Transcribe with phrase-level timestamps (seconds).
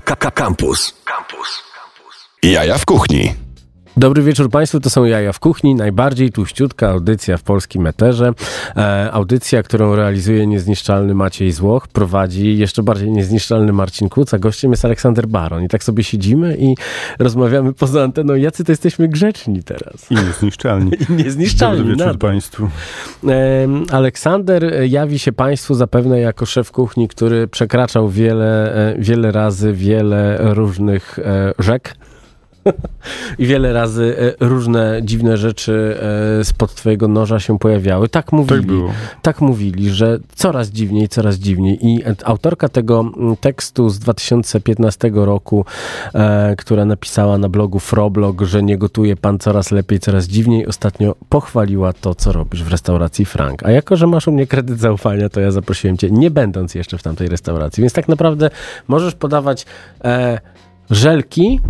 [0.00, 0.94] Campus.
[1.04, 1.62] Campus.
[2.42, 3.47] Jaja w kuchni.
[3.98, 8.32] Dobry wieczór Państwu, to są Jaja w Kuchni, najbardziej tuściutka audycja w polskim eterze.
[8.76, 14.70] E, audycja, którą realizuje niezniszczalny Maciej Złoch, prowadzi jeszcze bardziej niezniszczalny Marcin Kuc, a gościem
[14.70, 15.64] jest Aleksander Baron.
[15.64, 16.74] I tak sobie siedzimy i
[17.18, 20.10] rozmawiamy poza anteną, jacy to jesteśmy grzeczni teraz.
[20.10, 20.90] I niezniszczalni.
[21.10, 21.78] I niezniszczalni.
[21.78, 22.18] Dobry wieczór.
[22.18, 22.68] Państwu.
[23.28, 29.72] E, Aleksander jawi się Państwu zapewne jako szef kuchni, który przekraczał wiele, e, wiele razy
[29.72, 31.94] wiele różnych e, rzek.
[33.38, 35.98] I wiele razy e, różne dziwne rzeczy
[36.40, 38.08] e, spod twojego noża się pojawiały.
[38.08, 38.60] Tak mówili.
[38.60, 38.90] Tak było.
[39.22, 41.86] Tak mówili, że coraz dziwniej, coraz dziwniej.
[41.86, 45.64] I e, autorka tego mm, tekstu z 2015 roku,
[46.58, 51.92] która napisała na blogu Froblog, że nie gotuje pan coraz lepiej, coraz dziwniej, ostatnio pochwaliła
[51.92, 53.62] to, co robisz w restauracji Frank.
[53.62, 56.98] A jako, że masz u mnie kredyt zaufania, to ja zaprosiłem cię, nie będąc jeszcze
[56.98, 57.80] w tamtej restauracji.
[57.80, 58.50] Więc tak naprawdę
[58.88, 59.66] możesz podawać
[60.90, 61.60] żelki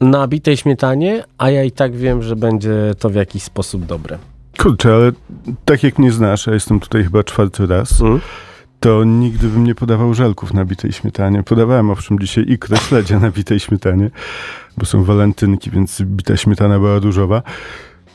[0.00, 4.18] na bitej śmietanie, a ja i tak wiem, że będzie to w jakiś sposób dobre.
[4.58, 5.12] Kurczę, ale
[5.64, 8.20] tak jak mnie znasz, a jestem tutaj chyba czwarty raz, Mm.
[8.80, 11.42] to nigdy bym nie podawał żelków na bitej śmietanie.
[11.42, 14.10] Podawałem owszem dzisiaj ikrę śledzia na bitej śmietanie,
[14.76, 17.42] bo są walentynki, więc bita śmietana była różowa.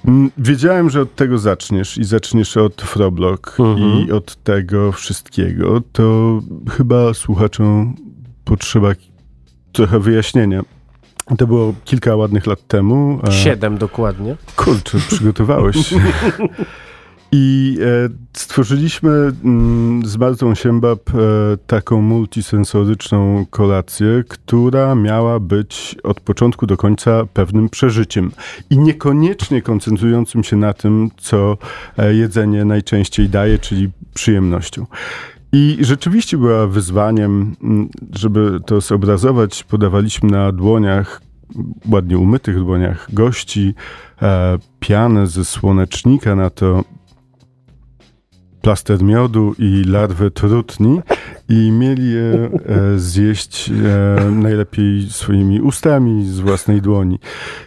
[0.08, 4.08] Mm, Wiedziałem, że od tego zaczniesz i zaczniesz od Froblog Mhm.
[4.08, 6.40] i od tego wszystkiego, to
[6.78, 7.95] chyba słuchaczom
[8.45, 8.90] potrzeba
[9.72, 10.62] trochę wyjaśnienia.
[11.38, 13.20] To było kilka ładnych lat temu.
[13.30, 14.36] Siedem dokładnie.
[14.56, 16.00] Kurczę, przygotowałeś się.
[17.36, 21.14] I e, stworzyliśmy mm, z Martą Siembab e,
[21.68, 28.32] taką multisensoryczną kolację, która miała być od początku do końca pewnym przeżyciem.
[28.70, 31.58] I niekoniecznie koncentrującym się na tym, co
[31.98, 34.86] e, jedzenie najczęściej daje, czyli przyjemnością.
[35.54, 39.64] I rzeczywiście była wyzwaniem, mm, żeby to zobrazować.
[39.64, 41.22] Podawaliśmy na dłoniach,
[41.92, 43.74] ładnie umytych dłoniach gości,
[44.22, 46.84] e, pianę ze słonecznika na to
[48.62, 51.02] plaster miodu i larwy trutni
[51.50, 52.50] i mieli je e,
[53.00, 57.20] zjeść e, najlepiej swoimi ustami z własnej dłoni.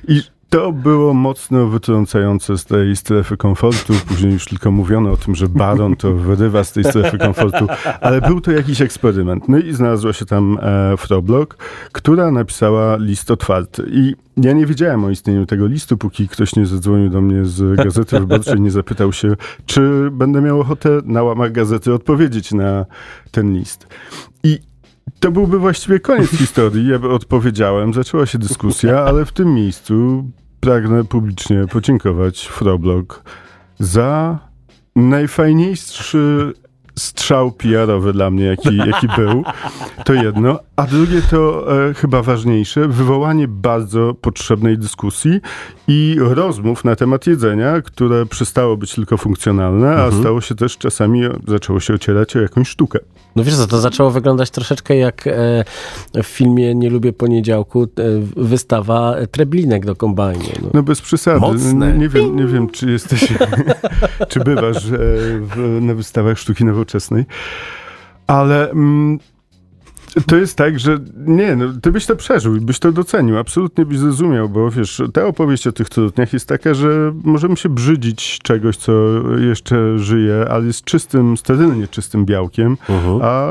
[0.09, 3.93] I to było mocno wytrącające z tej strefy komfortu.
[4.07, 7.67] Później już tylko mówiono o tym, że baron to wyrywa z tej strefy komfortu,
[8.01, 9.49] ale był to jakiś eksperyment.
[9.49, 11.57] No i znalazła się tam e, Froblog,
[11.93, 13.85] która napisała list otwarty.
[13.91, 17.77] I ja nie wiedziałem o istnieniu tego listu, póki ktoś nie zadzwonił do mnie z
[17.77, 19.37] Gazety Wyborczej nie zapytał się,
[19.67, 22.87] czy będę miał ochotę na łamach gazety odpowiedzieć na
[23.31, 23.87] ten list.
[24.43, 24.59] I
[25.21, 26.89] to byłby właściwie koniec historii.
[26.89, 30.25] Ja odpowiedziałem, zaczęła się dyskusja, ale w tym miejscu
[30.61, 33.23] pragnę publicznie podziękować Froblog
[33.79, 34.39] za
[34.97, 36.53] najfajniejszy
[36.99, 39.45] strzał PR-owy dla mnie, jaki, jaki był.
[40.05, 40.59] To jedno.
[40.77, 45.41] A drugie to e, chyba ważniejsze, wywołanie bardzo potrzebnej dyskusji
[45.89, 51.21] i rozmów na temat jedzenia, które przestało być tylko funkcjonalne, a stało się też czasami,
[51.49, 52.99] zaczęło się ocierać o jakąś sztukę.
[53.37, 55.65] No wiesz co, to zaczęło wyglądać troszeczkę jak e,
[56.23, 57.87] w filmie Nie lubię poniedziałku e,
[58.37, 60.45] wystawa Treblinek do kombajnu.
[60.63, 60.69] No.
[60.75, 61.41] No bez przesady.
[61.41, 61.93] Mocne.
[61.93, 63.33] Nie, nie, wiem, nie wiem, czy jesteś,
[64.29, 64.99] czy bywasz e,
[65.41, 67.25] w, na wystawach sztuki nowoczesnej,
[68.27, 69.19] ale mm,
[70.27, 73.99] to jest tak, że nie, no, ty byś to przeżył byś to docenił, absolutnie byś
[73.99, 78.77] zrozumiał, bo wiesz, ta opowieść o tych trudniach jest taka, że możemy się brzydzić czegoś,
[78.77, 78.93] co
[79.39, 83.19] jeszcze żyje, ale jest czystym, sterylnie czystym białkiem, Mhm.
[83.23, 83.49] a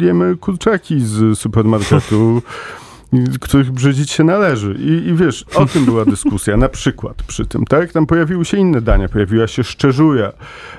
[0.00, 2.42] jemy kurczaki z supermarketu,
[3.40, 4.74] których brzydzić się należy.
[4.74, 7.92] I, I wiesz, o tym była dyskusja, na przykład przy tym, tak?
[7.92, 10.32] Tam pojawiły się inne dania, pojawiła się szczerzuja,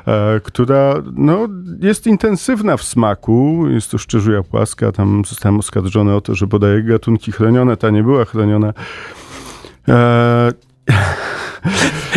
[0.08, 1.48] e, która no,
[1.80, 6.84] jest intensywna w smaku, jest to szczerzuja płaska, tam zostałem oskarżony o to, że podaje
[6.84, 8.74] gatunki chronione, ta nie była chroniona.
[9.88, 10.52] E,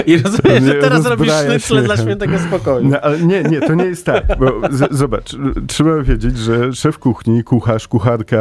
[0.06, 2.88] I rozumiem, że teraz robisz sznycle dla świętego spokoju.
[2.88, 4.24] No, ale nie, nie, to nie jest tak.
[4.38, 8.36] Bo z, zobacz, trzeba wiedzieć, że szef kuchni, kucharz, kucharka,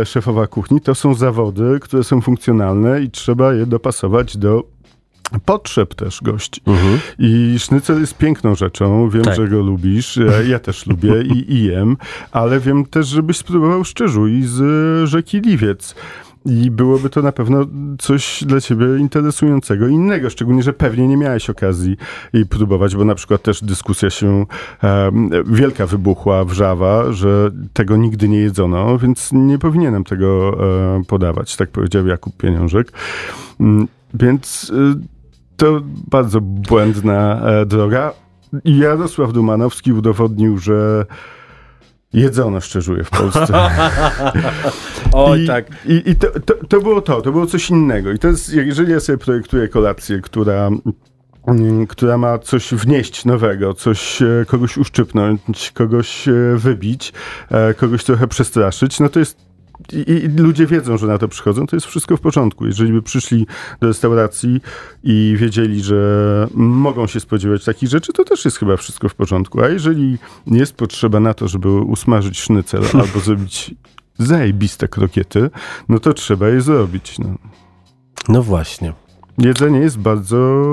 [0.00, 4.64] e, szefowa kuchni to są zawody, które są funkcjonalne i trzeba je dopasować do
[5.44, 6.60] potrzeb też gości.
[6.66, 6.98] Mhm.
[7.18, 9.10] I sznycel jest piękną rzeczą.
[9.10, 9.34] Wiem, Tak.
[9.36, 10.18] że go lubisz.
[10.18, 11.96] e, Ja też lubię i, i jem,
[12.32, 14.62] ale wiem też, żebyś spróbował szczerzu i z
[15.08, 15.94] rzeki Liwiec.
[16.46, 17.66] I byłoby to na pewno
[17.98, 21.96] coś dla ciebie interesującego, innego, szczególnie, że pewnie nie miałeś okazji
[22.32, 24.46] jej próbować, bo na przykład też dyskusja się
[25.46, 30.58] wielka wybuchła, wrzawa, że tego nigdy nie jedzono, więc nie powinienem tego
[30.98, 32.92] e, podawać, tak powiedział Jakub Pieniążek.
[33.60, 34.94] Mm, Więc y,
[35.56, 35.80] to
[36.10, 38.12] bardzo błędna e, droga.
[38.64, 41.06] Jarosław Dumanowski udowodnił, że
[42.14, 43.46] jedzono szczerzuję w Polsce.
[45.12, 45.66] Oj, I, tak.
[45.86, 48.12] I, i to, to, to było to, to było coś innego.
[48.12, 50.70] I to jest, jeżeli ja sobie projektuję kolację, która
[51.46, 57.12] mm, która ma coś wnieść nowego, coś e, kogoś uszczypnąć, kogoś e, wybić,
[57.50, 59.53] e, kogoś trochę przestraszyć, no to jest
[59.92, 62.66] i, i ludzie wiedzą, że na to przychodzą, to jest wszystko w porządku.
[62.66, 63.46] Jeżeli by przyszli
[63.80, 64.60] do restauracji
[65.02, 69.60] i wiedzieli, że mogą się spodziewać takich rzeczy, to też jest chyba wszystko w porządku.
[69.60, 73.74] A jeżeli jest potrzeba na to, żeby usmażyć sznycel albo zrobić
[74.18, 75.50] zajebiste krokiety,
[75.88, 77.18] no to trzeba je zrobić.
[77.18, 77.34] No.
[78.28, 78.92] No właśnie.
[79.38, 80.64] Jedzenie jest bardzo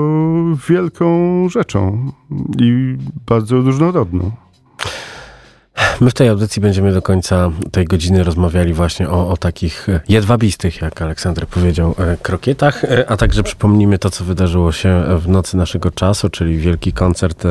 [0.68, 2.12] wielką rzeczą
[2.58, 4.30] i bardzo różnorodną.
[6.02, 10.00] My w tej audycji będziemy do końca tej godziny rozmawiali właśnie o, o takich e,
[10.08, 15.28] jedwabistych, jak Aleksander powiedział, e, krokietach, e, a także przypomnimy to, co wydarzyło się w
[15.28, 17.44] nocy naszego czasu, czyli wielki koncert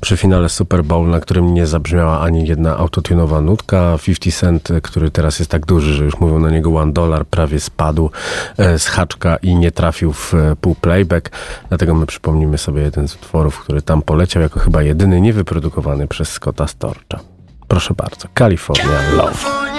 [0.00, 3.98] przy finale Super Bowl, na którym nie zabrzmiała ani jedna autotunowa nutka.
[4.04, 7.60] 50 Cent, który teraz jest tak duży, że już mówią na niego one dollar, prawie
[7.60, 8.10] spadł
[8.58, 11.30] z haczka i nie trafił w pół playback.
[11.68, 16.28] Dlatego my przypomnimy sobie jeden z utworów, który tam poleciał jako chyba jedyny niewyprodukowany przez
[16.28, 17.35] Scotta Storcha.
[17.68, 18.84] Proszę bardzo, California
[19.16, 19.75] Love.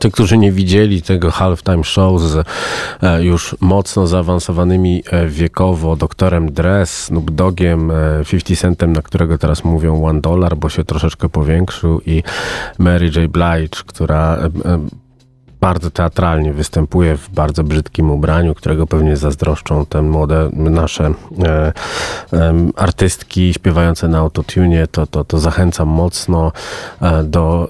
[0.00, 2.46] Tych, którzy nie widzieli tego halftime show z
[3.02, 9.38] e, już mocno zaawansowanymi e, wiekowo doktorem Dress, Snoop Dogiem, e, 50 Centem, na którego
[9.38, 12.22] teraz mówią one dollar, bo się troszeczkę powiększył i
[12.78, 13.30] Mary J.
[13.30, 14.78] Blige, która e, e,
[15.60, 21.14] bardzo teatralnie występuje w bardzo brzydkim ubraniu, którego pewnie zazdroszczą te młode nasze
[21.44, 21.72] e,
[22.32, 26.52] em, artystki śpiewające na autotune, to, to, to zachęcam mocno
[27.00, 27.68] e, do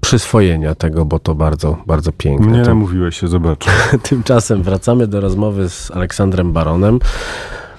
[0.00, 2.52] przyswojenia tego, bo to bardzo, bardzo piękne.
[2.52, 3.70] Tym- namówiłeś się, zobaczę.
[4.08, 6.98] Tymczasem wracamy do rozmowy z Aleksandrem Baronem,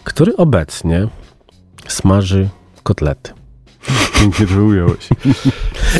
[0.03, 1.07] który obecnie
[1.87, 2.49] smaży
[2.83, 3.33] kotlety.
[4.19, 5.09] Pięknie to ująłeś.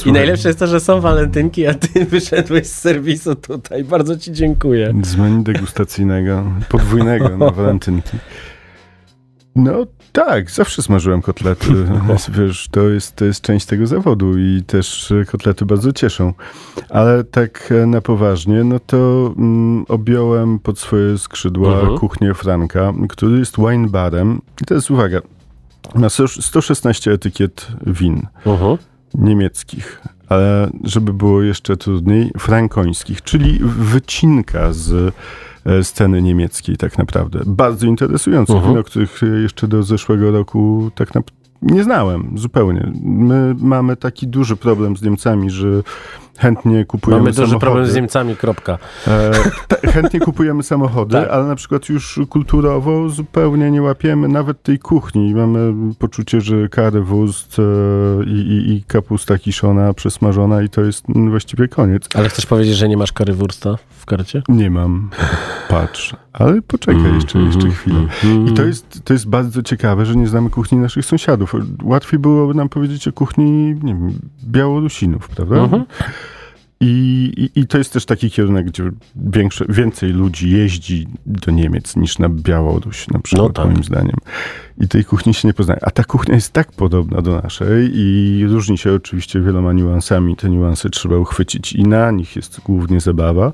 [0.06, 3.84] I najlepsze jest to, że są walentynki, a ty wyszedłeś z serwisu tutaj.
[3.84, 4.94] Bardzo ci dziękuję.
[5.04, 8.18] Z menu degustacyjnego, podwójnego na walentynki.
[9.56, 11.68] No tak, zawsze smażyłem kotlety.
[12.38, 16.34] Wiesz, to jest, to jest część tego zawodu i też e, kotlety bardzo cieszą.
[16.90, 21.98] Ale tak e, na poważnie, no to mm, objąłem pod swoje skrzydła Mhm.
[21.98, 24.42] kuchnię Franka, który jest wine barem.
[24.62, 25.20] I teraz uwaga,
[25.96, 28.78] ma sto- 116 etykiet win Mhm.
[29.14, 35.14] niemieckich, ale żeby było jeszcze trudniej, frankońskich, czyli wycinka z
[35.84, 37.40] sceny niemieckiej tak naprawdę.
[37.46, 38.72] Bardzo interesujące Mhm.
[38.72, 42.92] wino, których e, jeszcze do zeszłego roku tak naprawdę nie znałem zupełnie.
[43.04, 45.68] My mamy taki duży problem z Niemcami, że
[46.42, 47.60] chętnie kupujemy Mamy duży samochody.
[47.60, 48.78] problem z Niemcami, kropka.
[49.08, 49.32] E,
[49.92, 51.30] chętnie kupujemy samochody, Tak.
[51.30, 55.36] ale na przykład już kulturowo zupełnie nie łapiemy nawet tej kuchni.
[55.36, 57.64] Mamy poczucie, że currywurst e,
[58.26, 62.08] i, i, i kapusta kiszona, przesmażona i to jest mm, właściwie koniec.
[62.16, 64.42] Ale chcesz powiedzieć, że nie masz currywursta w karcie?
[64.50, 65.10] Nie mam.
[65.70, 66.16] Patrz.
[66.34, 68.00] Ale poczekaj jeszcze, jeszcze chwilę.
[68.50, 71.56] I to jest, to jest bardzo ciekawe, że nie znamy kuchni naszych sąsiadów.
[71.84, 73.52] Łatwiej byłoby nam powiedzieć o kuchni,
[73.84, 75.56] nie wiem, Białorusinów, prawda?
[75.56, 75.84] Mhm.
[76.84, 82.20] I, i, to jest też taki kierunek, gdzie większe, więcej ludzi jeździ do Niemiec niż
[82.20, 83.66] na Białoruś, na przykład, No tak.
[83.66, 84.16] moim zdaniem.
[84.82, 85.80] I tej kuchni się nie poznaje.
[85.86, 90.36] A ta kuchnia jest tak podobna do naszej i różni się oczywiście wieloma niuansami.
[90.36, 93.54] Te niuanse trzeba uchwycić i na nich jest głównie zabawa.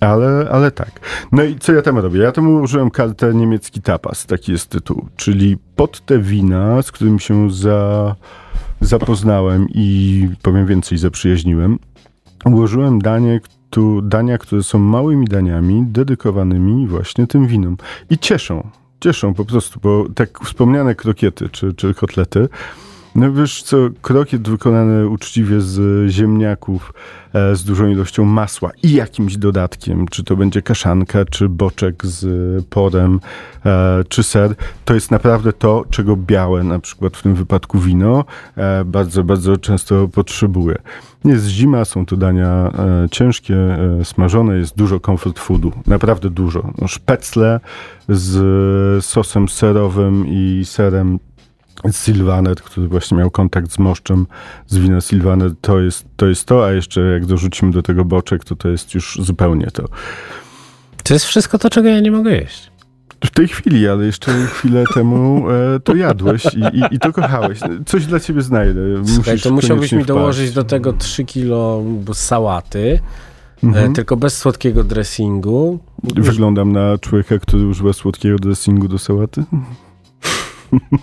[0.00, 0.90] Ale, ale tak.
[1.32, 2.20] No i co ja tam robię?
[2.20, 5.08] Ja tam ułożyłem kartę niemiecki tapas, taki jest tytuł.
[5.16, 8.14] Czyli pod te wina, z którymi się za,
[8.80, 11.78] zapoznałem i powiem więcej, zaprzyjaźniłem,
[12.44, 17.76] ułożyłem danie, tu, dania, które są małymi daniami dedykowanymi właśnie tym winom.
[18.10, 18.68] I cieszą,
[19.00, 22.48] cieszą po prostu, bo tak wspomniane krokiety czy, czy kotlety,
[23.14, 26.92] no wiesz co, krokiet wykonany uczciwie z ziemniaków,
[27.32, 32.24] e, z dużą ilością masła i jakimś dodatkiem, czy to będzie kaszanka, czy boczek z
[32.66, 33.20] porem,
[33.66, 34.54] e, czy ser,
[34.84, 38.24] to jest naprawdę to, czego białe, na przykład w tym wypadku wino,
[38.56, 40.76] e, bardzo, bardzo często potrzebuje.
[41.24, 42.72] Jest zima, są to dania
[43.10, 43.56] ciężkie,
[44.02, 46.72] smażone, jest dużo comfort foodu, naprawdę dużo.
[46.80, 47.60] No, szpecle
[48.08, 51.18] z sosem serowym i serem
[51.90, 54.26] Sylvaner, który właśnie miał kontakt z moszczem
[54.66, 58.44] z wina Sylvaner, to jest, to jest to, a jeszcze jak dorzucimy do tego boczek,
[58.44, 59.84] to to jest już zupełnie to.
[61.04, 62.70] To jest wszystko to, czego ja nie mogę jeść.
[63.24, 67.58] W tej chwili, ale jeszcze chwilę temu e, to jadłeś i, i, i to kochałeś.
[67.86, 68.80] Coś dla ciebie znajdę.
[69.14, 73.00] Słuchaj, to musiałbyś mi dołożyć do tego 3 kilo sałaty,
[73.64, 73.90] Mhm.
[73.90, 75.78] e, tylko bez słodkiego dressingu.
[76.16, 79.44] Wyglądam na człowieka, który używa słodkiego dressingu do sałaty?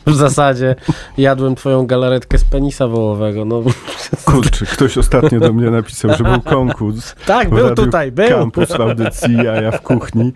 [0.07, 0.75] W zasadzie
[1.17, 3.45] jadłem twoją galaretkę z penisa wołowego.
[3.45, 3.61] No,
[4.25, 7.15] Kurczę, ktoś ostatnio do mnie napisał, że był konkurs.
[7.25, 8.29] tak, był tutaj, był.
[8.29, 10.33] Campus w audycji Jaja w kuchni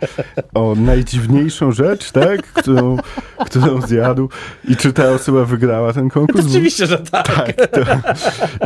[0.53, 2.41] o najdziwniejszą rzecz, tak?
[2.41, 2.97] Którą,
[3.45, 4.29] którą zjadł.
[4.69, 6.45] I czy ta osoba wygrała ten konkurs?
[6.49, 7.25] Oczywiście, że tak.
[7.27, 7.81] Tak, to,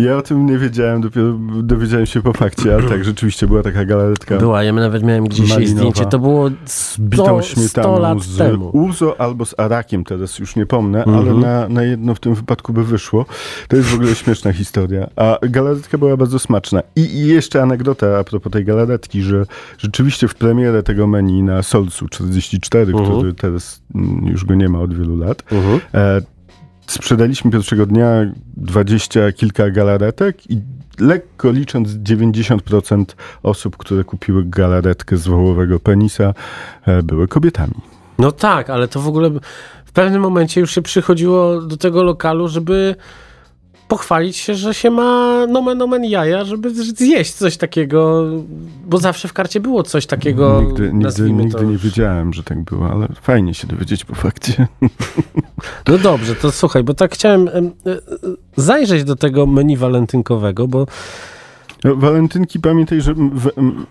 [0.02, 1.34] ja o tym nie wiedziałem, dopiero
[1.64, 5.50] dowiedziałem się po fakcie, ale tak, rzeczywiście była taka galaretka Była, ja nawet miałem gdzieś
[5.50, 5.78] Malinowa.
[5.80, 6.06] zdjęcie.
[6.06, 8.70] To było z bitą 100, 100 śmietaną, lat z temu.
[8.74, 11.18] uzo albo z arakiem, teraz już nie pomnę, Mhm.
[11.18, 13.26] ale na, na jedno w tym wypadku by wyszło.
[13.68, 15.10] To jest w ogóle śmieszna historia.
[15.16, 16.82] A galaretka była bardzo smaczna.
[16.96, 19.46] I, I jeszcze anegdota a propos tej galaretki, że
[19.78, 23.10] rzeczywiście w premierę tego menu na Solcu 44, Mhm.
[23.18, 25.80] który teraz mm, już go nie ma od wielu lat, Mhm.
[25.94, 26.22] E,
[26.88, 28.08] sprzedaliśmy pierwszego dnia
[28.58, 30.62] dwadzieścia kilka galaretek i
[31.00, 36.34] lekko licząc 90% osób, które kupiły galaretkę z wołowego penisa,
[36.86, 37.74] e, były kobietami.
[38.20, 39.30] No tak, ale to w ogóle
[39.90, 42.96] w pewnym momencie już się przychodziło do tego lokalu, żeby
[43.88, 48.26] pochwalić się, że się ma nomen omen jaja, żeby zjeść coś takiego,
[48.86, 52.92] bo zawsze w karcie było coś takiego, Nigdy, nigdy, nigdy nie wiedziałem, że tak było,
[52.92, 54.68] ale fajnie się dowiedzieć po fakcie.
[55.88, 58.00] No dobrze, to słuchaj, bo tak chciałem em, e, e,
[58.58, 60.88] zajrzeć do tego menu walentynkowego, bo
[61.84, 63.14] No, walentynki, pamiętaj, że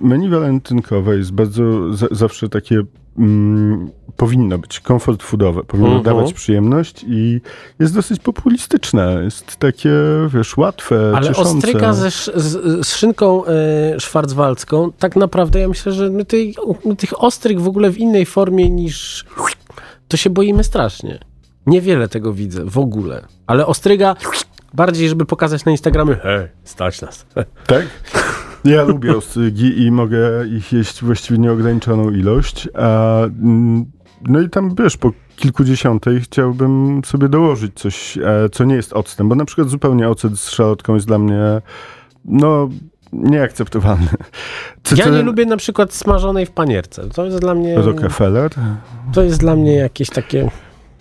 [0.00, 2.82] menu walentynkowe jest bardzo za, zawsze takie,
[3.18, 6.04] mm, powinno być komfort foodowe, powinno Mhm.
[6.04, 7.40] dawać przyjemność i
[7.78, 9.90] jest dosyć populistyczne, jest takie,
[10.34, 11.50] wiesz, łatwe, Ale cieszące.
[11.56, 16.54] ostryga ze, z, z szynką e, szwarcwaldzką, tak naprawdę ja myślę, że my, tej,
[16.84, 19.24] my tych ostryg w ogóle w innej formie niż
[20.08, 21.18] to się boimy strasznie.
[21.66, 23.26] Niewiele tego widzę w ogóle.
[23.46, 24.16] Ale ostryga
[24.74, 27.26] bardziej, żeby pokazać na Instagramie, hej, stać nas.
[27.66, 27.86] Tak?
[28.64, 33.84] Ja lubię ostrygi i mogę ich jeść właściwie nieograniczoną ilość, a mm,
[34.28, 39.28] no i tam, wiesz, po kilkudziesiątej chciałbym sobie dołożyć coś, e, co nie jest octem,
[39.28, 41.40] bo na przykład zupełnie ocet z szalotką jest dla mnie,
[42.24, 42.68] no,
[43.12, 44.08] nieakceptowalny.
[44.82, 47.08] Co, Ja co- nie lubię na przykład smażonej w panierce.
[47.08, 48.50] To jest dla mnie, Rockefeller?
[49.12, 50.50] to jest dla mnie jakieś takie...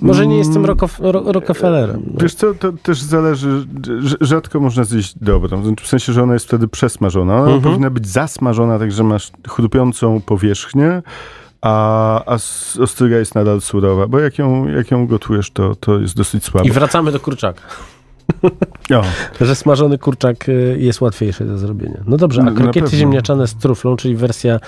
[0.01, 2.03] Może nie jestem Rockefe- Ro- Rockefellerem.
[2.13, 2.19] No.
[2.21, 6.45] Wiesz co, to też zależy, rz- rzadko można zjeść dobrą, w sensie, że ona jest
[6.45, 7.33] wtedy przesmażona.
[7.35, 7.61] Ona Mhm.
[7.61, 11.01] powinna być zasmażona, tak że masz chrupiącą powierzchnię,
[11.61, 12.37] a, a
[12.79, 16.67] ostryga jest nadal surowa, bo jak ją, jak ją gotujesz, to, to jest dosyć słabe.
[16.67, 17.62] I wracamy do kurczaka.
[18.95, 19.03] O,
[19.45, 22.03] Że smażony kurczak y, jest łatwiejszy do zrobienia.
[22.07, 24.59] No dobrze, No, a krokiety ziemniaczane z truflą, czyli wersja no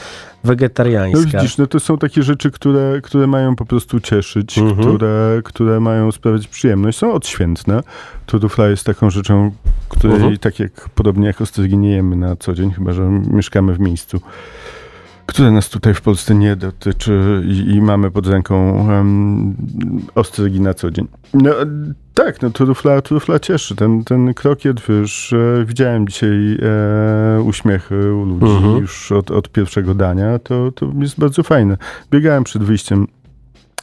[0.44, 1.26] wegetariańska.
[1.40, 4.88] widzisz, no to są takie rzeczy, które, które mają po prostu cieszyć, Mhm.
[4.96, 6.98] które, które mają sprawiać przyjemność.
[6.98, 7.82] Są odświętne.
[8.26, 9.52] Turufla jest taką rzeczą,
[9.90, 10.38] której Mhm.
[10.38, 14.22] tak jak podobnie jak ostrygi nie jemy na co dzień, chyba że mieszkamy w miejscu,
[15.26, 19.56] które nas tutaj w Polsce nie dotyczy i, i mamy pod ręką um,
[20.16, 21.08] ostrygi na co dzień.
[21.34, 21.52] No
[22.26, 23.76] tak, no turufla, turufla cieszy.
[23.76, 26.58] Ten, ten krokiet, wiesz, widziałem dzisiaj
[27.38, 28.78] e, uśmiechy u ludzi Mhm.
[28.78, 31.78] już od, od pierwszego dania, to, to jest bardzo fajne.
[32.12, 33.08] Biegałem przed wyjściem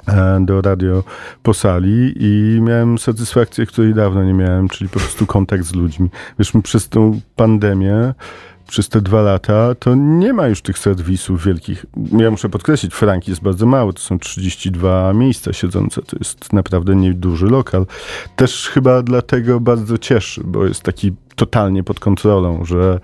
[0.09, 1.05] e, do radio
[1.43, 6.09] po sali i miałem satysfakcję, której dawno nie miałem, czyli po prostu kontakt z ludźmi.
[6.39, 8.15] Wiesz, my przez tą pandemię,
[8.69, 11.87] przez te dwa lata, to nie ma już tych serwisów wielkich.
[12.19, 16.97] Ja muszę podkreślić, Frank jest bardzo mały, to są 32 miejsca siedzące, to jest naprawdę
[16.97, 17.87] nieduży lokal.
[18.37, 23.01] Też chyba dlatego bardzo cieszy, bo jest taki totalnie pod kontrolą, że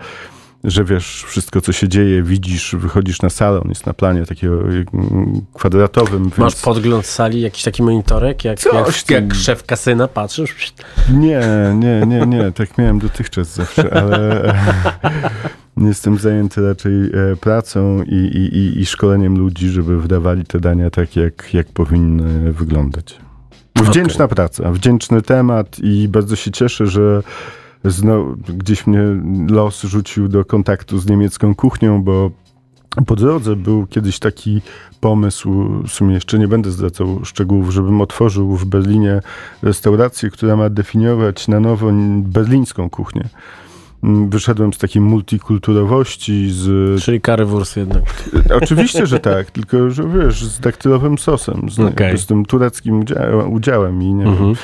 [0.64, 4.58] że wiesz, wszystko co się dzieje, widzisz, wychodzisz na salę, on jest na planie takiego
[5.54, 6.38] kwadratowym, więc...
[6.38, 9.14] Masz podgląd sali, jakiś taki monitorek, jak, Coś jak, tam.
[9.14, 10.74] jak szef kasyna, patrzysz?
[11.12, 11.40] Nie,
[11.74, 14.54] nie, nie, nie, tak miałem dotychczas zawsze, ale
[15.76, 20.90] jestem zajęty raczej e, pracą i, i, i, i szkoleniem ludzi, żeby wydawali te dania
[20.90, 23.18] tak, jak, jak powinny wyglądać.
[23.76, 27.22] Wdzięczna praca, wdzięczny temat i bardzo się cieszę, że
[27.84, 29.00] znowu gdzieś mnie
[29.50, 32.30] los rzucił do kontaktu z niemiecką kuchnią, bo
[33.06, 34.62] po drodze był kiedyś taki
[35.00, 39.20] pomysł, w sumie jeszcze nie będę zwracał szczegółów, żebym otworzył w Berlinie
[39.62, 43.28] restaurację, która ma definiować na nowo berlińską kuchnię.
[44.04, 48.02] Mm, Wyszedłem z takiej multikulturowości, z Czyli currywurst jednak.
[48.62, 52.18] Oczywiście, że tak, tylko że wiesz, z daktylowym sosem, z, Okej.
[52.18, 53.04] z tym tureckim
[53.50, 54.46] udziałem, i nie Mhm.
[54.48, 54.56] wiem,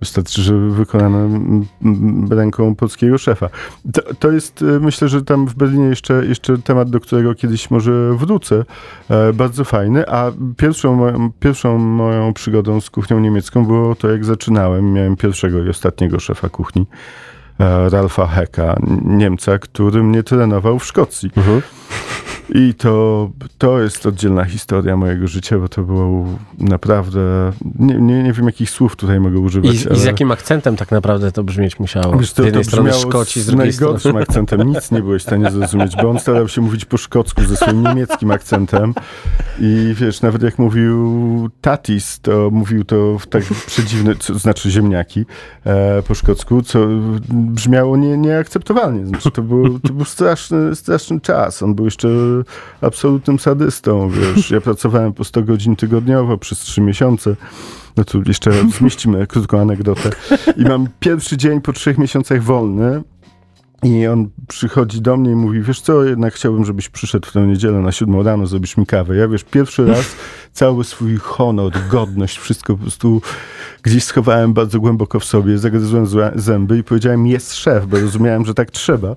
[0.00, 3.48] wystarczy, że wykonano mm, ręką polskiego szefa.
[3.92, 7.70] To, to jest, e, myślę, że tam w Berlinie jeszcze, jeszcze temat, do którego kiedyś
[7.70, 8.64] może wrócę,
[9.10, 14.24] e, bardzo fajny, a pierwszą moją, pierwszą moją przygodą z kuchnią niemiecką było to, jak
[14.24, 16.86] zaczynałem, miałem pierwszego i ostatniego szefa kuchni,
[17.60, 21.30] e, Ralfa Hecka, Niemca, który mnie trenował w Szkocji.
[21.36, 21.62] Mhm.
[22.54, 26.26] I to, to jest oddzielna historia mojego życia, bo to było
[26.58, 27.52] naprawdę.
[27.78, 29.76] Nie, nie, nie wiem, jakich słów tutaj mogę I, używać.
[29.76, 29.98] z- I ale...
[29.98, 32.16] z jakim akcentem tak naprawdę to brzmieć musiało?
[32.18, 33.92] Wiesz, z to, jednej to strony Szkoci, z z drugiej strony...
[33.92, 34.62] najgorszym akcentem.
[34.68, 37.82] Nic nie byłeś w stanie zrozumieć, bo on starał się mówić po szkocku ze swoim
[37.82, 38.94] niemieckim akcentem.
[39.60, 45.24] I wiesz, nawet jak mówił tatis, to mówił to w tak przedziwny, co znaczy ziemniaki
[45.64, 46.78] e, po szkocku, co
[47.30, 49.06] brzmiało nie, nieakceptowalnie.
[49.06, 51.62] Znaczy, to był, to był straszny, straszny czas.
[51.62, 52.08] On był jeszcze
[52.80, 54.50] absolutnym sadystą, wiesz.
[54.50, 57.36] Ja pracowałem po 100 godzin tygodniowo przez 3 miesiące.
[57.96, 60.10] No tu jeszcze zmieścimy krótką anegdotę.
[60.56, 63.02] I mam pierwszy dzień po trzech miesiącach wolny.
[63.82, 67.40] I on przychodzi do mnie i mówi, wiesz co, jednak chciałbym, żebyś przyszedł w tę
[67.40, 69.16] niedzielę na siódmą rano, zrobisz mi kawę.
[69.16, 70.16] Ja wiesz, pierwszy raz
[70.52, 73.22] cały swój honor, godność, wszystko po prostu
[73.82, 78.44] gdzieś schowałem bardzo głęboko w sobie, zagryzłem złe- zęby i powiedziałem, jest szef, bo rozumiałem,
[78.44, 79.16] że tak trzeba.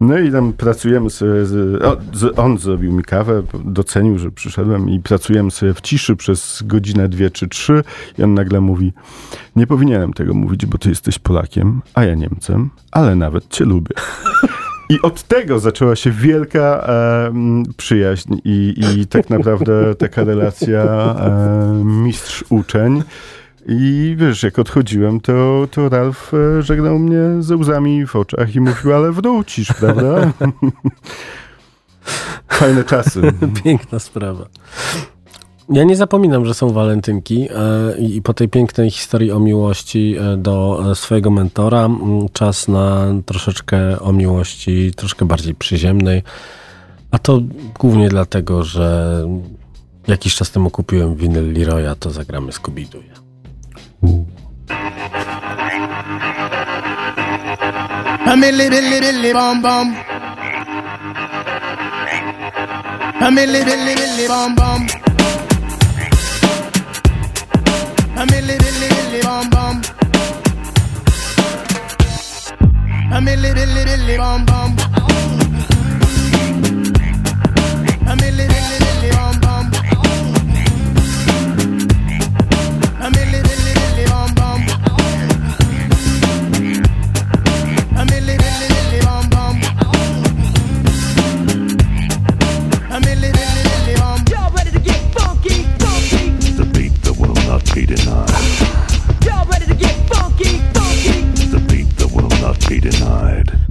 [0.00, 4.90] No i tam pracujemy sobie, z, o, z, on zrobił mi kawę, docenił, że przyszedłem
[4.90, 7.82] i pracujemy sobie w ciszy przez godzinę, dwie czy trzy
[8.18, 8.92] i on nagle mówi,
[9.56, 13.94] nie powinienem tego mówić, bo ty jesteś Polakiem, a ja Niemcem, ale nawet cię lubię.
[14.90, 17.32] I od tego zaczęła się wielka e,
[17.76, 23.02] przyjaźń i, i tak naprawdę taka relacja e, mistrz-uczeń.
[23.70, 28.60] I wiesz, jak odchodziłem, to, to Ralf e, żegnał mnie ze łzami w oczach i
[28.60, 30.32] mówił, ale wrócisz, prawda?
[32.48, 33.20] Fajne czasy.
[33.64, 34.46] Piękna sprawa.
[35.68, 40.36] Ja nie zapominam, że są walentynki e, i po tej pięknej historii o miłości e,
[40.36, 41.88] do swojego mentora
[42.32, 46.22] czas na troszeczkę o miłości, troszkę bardziej przyziemnej.
[47.10, 47.40] A to
[47.78, 49.24] głównie dlatego, że
[50.06, 52.52] jakiś czas temu kupiłem winyl Leroya, to zagramy
[58.30, 59.94] I'm a little, little, little bum bum.
[63.24, 64.86] I'm a little, little, little bum bum.
[68.16, 69.82] I'm a little, little, bum bum.
[73.10, 74.76] I'm a little, little, bum bum.
[78.06, 78.57] I'm a little.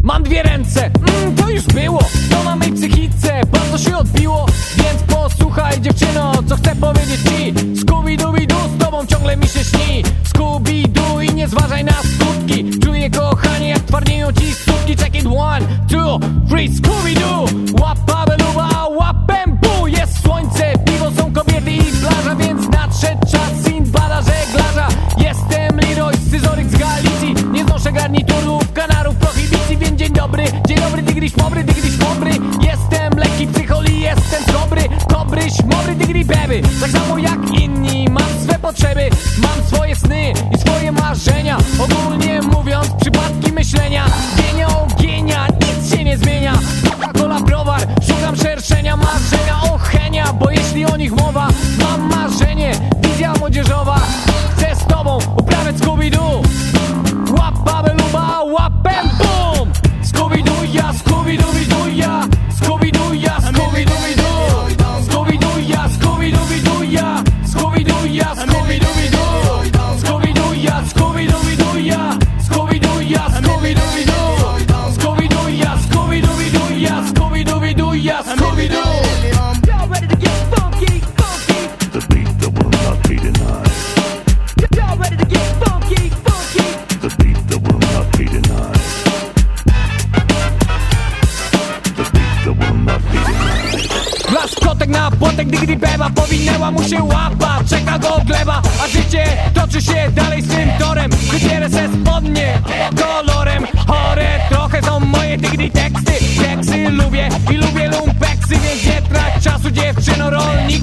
[0.01, 1.99] Mam dwie ręce, mm, to już było.
[2.29, 3.41] To na mej psychice.
[3.51, 4.45] Bardzo się odbiło.
[4.77, 7.53] Więc posłuchaj dziewczyno, co chcę powiedzieć ci.
[7.53, 10.03] Scooby-Dooby-Doo, z tobą ciągle mi się śni.
[10.33, 12.79] Scooby-Doo i nie zważaj na skutki.
[12.79, 14.95] Czuję kochanie, jak twardnieją ci sutki.
[14.95, 16.69] Check it one, two, three.
[16.69, 17.47] Scooby-Doo
[17.81, 18.26] Łapa
[31.27, 34.81] dygriś mobry, dygriś mobry Jestem lekki psycholi, jestem dobry.
[35.09, 39.09] Dobry, śmobry, dygri beby Tak samo jak inni, mam swe potrzeby.
[39.41, 39.76] Mam swoje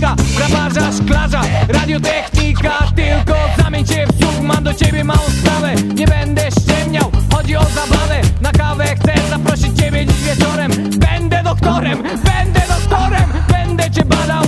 [0.04, 5.74] rolnika Grabarza, szklarza, radiotechnika Tylko zamień się w słuch, mam do ciebie małą sprawę.
[5.74, 8.20] Nie będę ściemniał, chodzi o zabawę.
[8.40, 10.70] Na kawę chcę zaprosić ciebie dziś wieczorem.
[10.98, 14.43] Będę doktorem, będę doktorem Będę cię badał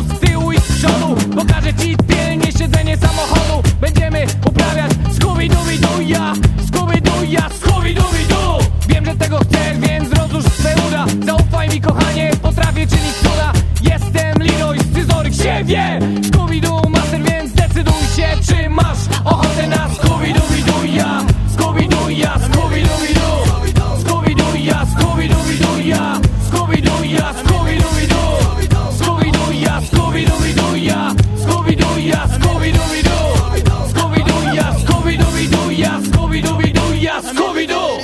[15.64, 21.20] wie Scooby-Doo master, więc zdecyduj się Czy masz ochotę na Scooby-Dooby-Doo ja
[21.56, 23.36] Scooby-Doo ja Scooby-Dooby-Doo.
[24.02, 28.26] Scooby-Doo ja Scooby-Dooby-Doo ja Scooby-Doo ja Scooby-Dooby-Doo.
[28.98, 33.26] Scooby-Doo ja Scooby-Dooby-Doo ja Scooby-Doo ja Scooby-Dooby-Doo.
[33.90, 37.98] Scooby-Doo ja Scooby-Dooby-Doo ja Scooby-Dooby-Doo ja Scooby-Doo.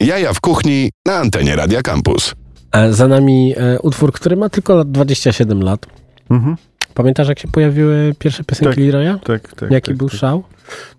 [0.00, 2.34] Jaja w kuchni na antenie Radia Campus.
[2.72, 5.86] E, Za nami e, utwór, który ma tylko lat 27 lat.
[6.30, 6.56] Mhm.
[6.94, 8.84] Pamiętasz, jak się pojawiły pierwsze piosenki Tak.
[8.84, 9.18] Leroya?
[9.24, 9.70] Tak, tak.
[9.70, 10.18] Jaki tak, był tak.
[10.18, 10.44] szał?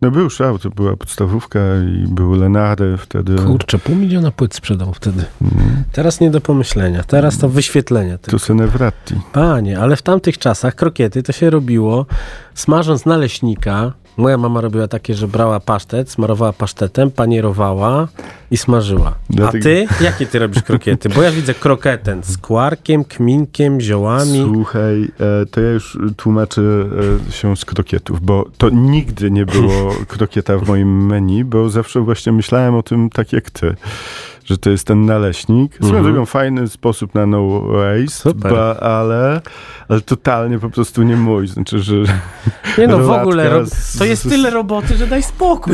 [0.01, 3.35] No był szał, to była podstawówka i był Lenary wtedy.
[3.35, 5.23] Kurczę, pół miliona płyt sprzedał wtedy.
[5.41, 7.03] Mm, Teraz nie do pomyślenia.
[7.03, 8.17] Teraz to wyświetlenie.
[8.17, 9.15] To Senewratti.
[9.31, 12.05] Panie, ale w tamtych czasach krokiety to się robiło
[12.53, 18.07] smażąc naleśnika, Moja mama robiła takie, że brała pasztet, smarowała pasztetem, panierowała
[18.51, 19.15] i smażyła.
[19.29, 20.03] Dlatego- A ty?
[20.03, 21.09] Jakie ty robisz krokiety?
[21.09, 24.43] Bo ja widzę kroketę z kwarkiem, kminkiem, ziołami.
[24.53, 26.61] Słuchaj, e, to ja już tłumaczę
[27.27, 32.01] e, się z krokietów, bo to nigdy nie było krokieta w moim menu, bo zawsze
[32.01, 33.75] właśnie myślałem o tym tak jak ty,
[34.45, 35.75] że to jest ten naleśnik.
[35.75, 36.03] Swoją Mhm.
[36.05, 39.41] drogą fajny sposób na no waste, ba, ale,
[39.87, 41.47] ale totalnie po prostu nie mój.
[41.47, 41.95] Znaczy, że
[42.77, 45.73] Nie no, w ogóle z- to jest tyle roboty, że daj spokój.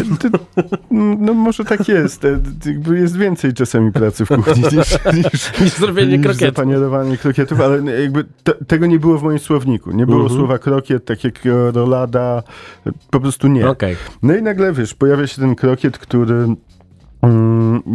[1.19, 2.23] no może tak jest.
[2.65, 4.73] Jakby jest więcej czasami pracy w kuchni niż,
[5.33, 6.55] niż, Niż zrobienie niż krokietów.
[6.55, 9.91] zapanierowanie krokietów, ale jakby te, tego nie było w moim słowniku.
[9.91, 10.39] Nie było Mhm.
[10.39, 12.43] słowa krokiet, tak jak e, rolada,
[13.09, 13.67] po prostu nie.
[13.69, 13.95] Okej.
[14.23, 16.47] No i nagle, wiesz, pojawia się ten krokiet, który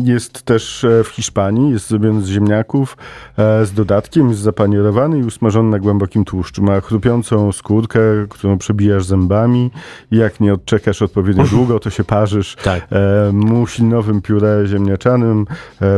[0.04, 2.96] jest też e, w Hiszpanii, jest zrobiony z ziemniaków,
[3.38, 6.62] e, z dodatkiem, jest zapanierowany i usmażony na głębokim tłuszczu.
[6.62, 9.70] Ma chrupiącą skórkę, którą przebijasz zębami
[10.10, 12.86] jak nie odczekasz odpowiednio długo, to się parzysz Tak.
[12.92, 15.46] e, muślinowym pióre ziemniaczanym,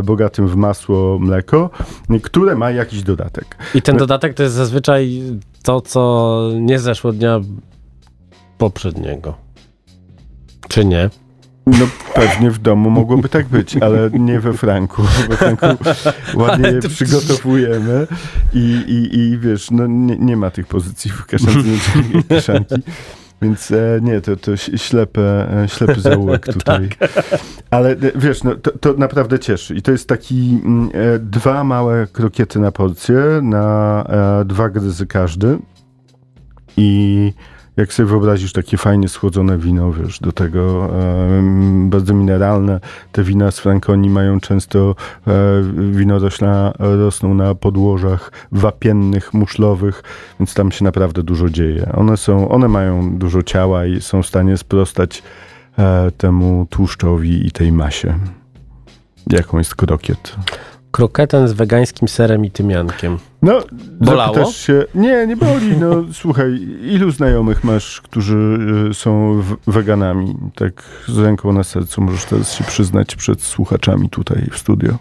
[0.05, 1.71] bogatym w masło, mleko,
[2.23, 3.57] które ma jakiś dodatek.
[3.75, 5.23] I ten dodatek to jest zazwyczaj
[5.63, 7.41] to, co nie zeszło dnia
[8.59, 9.35] poprzedniego.
[10.69, 11.11] Czy nie?
[11.71, 15.03] No pewnie w domu mogłoby tak być, ale nie we Franku.
[15.29, 15.67] We Franku
[16.35, 18.07] ładnie je to- przygotowujemy
[18.55, 21.71] i, i, i wiesz, no nie, nie ma tych pozycji w kaszanki.
[23.43, 26.89] Więc e, nie, to, to ślepe, e, ślepy zaułek tutaj.
[27.71, 29.75] Ale e, wiesz, no, to, to naprawdę cieszy.
[29.75, 34.05] I to jest taki mm, e, dwa małe krokiety na porcję, na
[34.41, 35.59] e, dwa gryzy każdy.
[36.77, 37.33] I
[37.79, 40.91] jak sobie wyobrazisz takie fajnie schłodzone wino, wiesz, do tego
[41.85, 42.81] bardzo mineralne.
[43.13, 44.95] Te wina z Frankonii mają często
[45.27, 45.33] e,
[45.91, 50.03] winorośla rosną na podłożach wapiennych, muszlowych,
[50.41, 51.93] więc tam się naprawdę dużo dzieje.
[51.95, 55.23] One są, one mają dużo ciała i są w stanie sprostać
[55.79, 58.15] e, temu tłuszczowi i tej masie.
[59.31, 60.37] Jaką jest krokiet?
[60.91, 63.19] Kroketę z wegańskim serem i tymiankiem.
[63.43, 63.59] No,
[64.01, 64.35] Bolało?
[64.35, 64.85] zapytasz się.
[64.95, 65.77] Nie, nie boli.
[65.81, 68.59] No, słuchaj, ilu znajomych masz, którzy
[68.91, 70.37] y, są weganami?
[70.55, 74.99] Tak z ręką na sercu możesz teraz się przyznać przed słuchaczami tutaj w studio.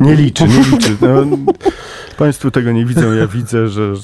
[0.00, 0.96] Nie liczy, nie liczy.
[1.00, 1.36] No,
[2.20, 3.96] państwo tego nie widzą, ja widzę, że,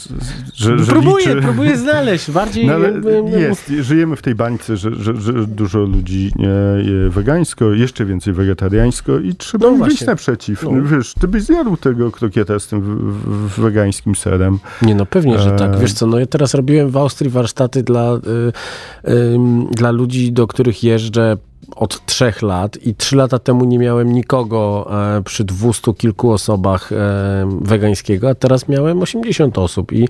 [0.55, 1.42] że, że próbuję, liczy.
[1.42, 2.31] próbuję znaleźć.
[2.31, 6.48] Bardziej No, ale jakby- jest, żyjemy w tej bańce, że, że, że dużo ludzi nie
[6.92, 10.62] je wegańsko, jeszcze więcej wegetariańsko i trzeba No wyjść naprzeciw.
[10.62, 10.70] No.
[10.83, 12.87] Wiesz, ty byś zjadł tego krokieta z tym w,
[13.48, 14.59] w, wegańskim serem.
[14.83, 15.74] Nie no, pewnie, że tak.
[15.74, 15.81] Eee.
[15.81, 20.46] Wiesz co, no ja teraz robiłem w Austrii warsztaty dla, y, ym, dla ludzi, do
[20.46, 21.37] których jeżdżę
[21.76, 26.92] od trzech lat i trzy lata temu nie miałem nikogo e, przy dwustu kilku osobach
[26.92, 26.96] e,
[27.61, 30.09] wegańskiego, a teraz miałem 80 osób i,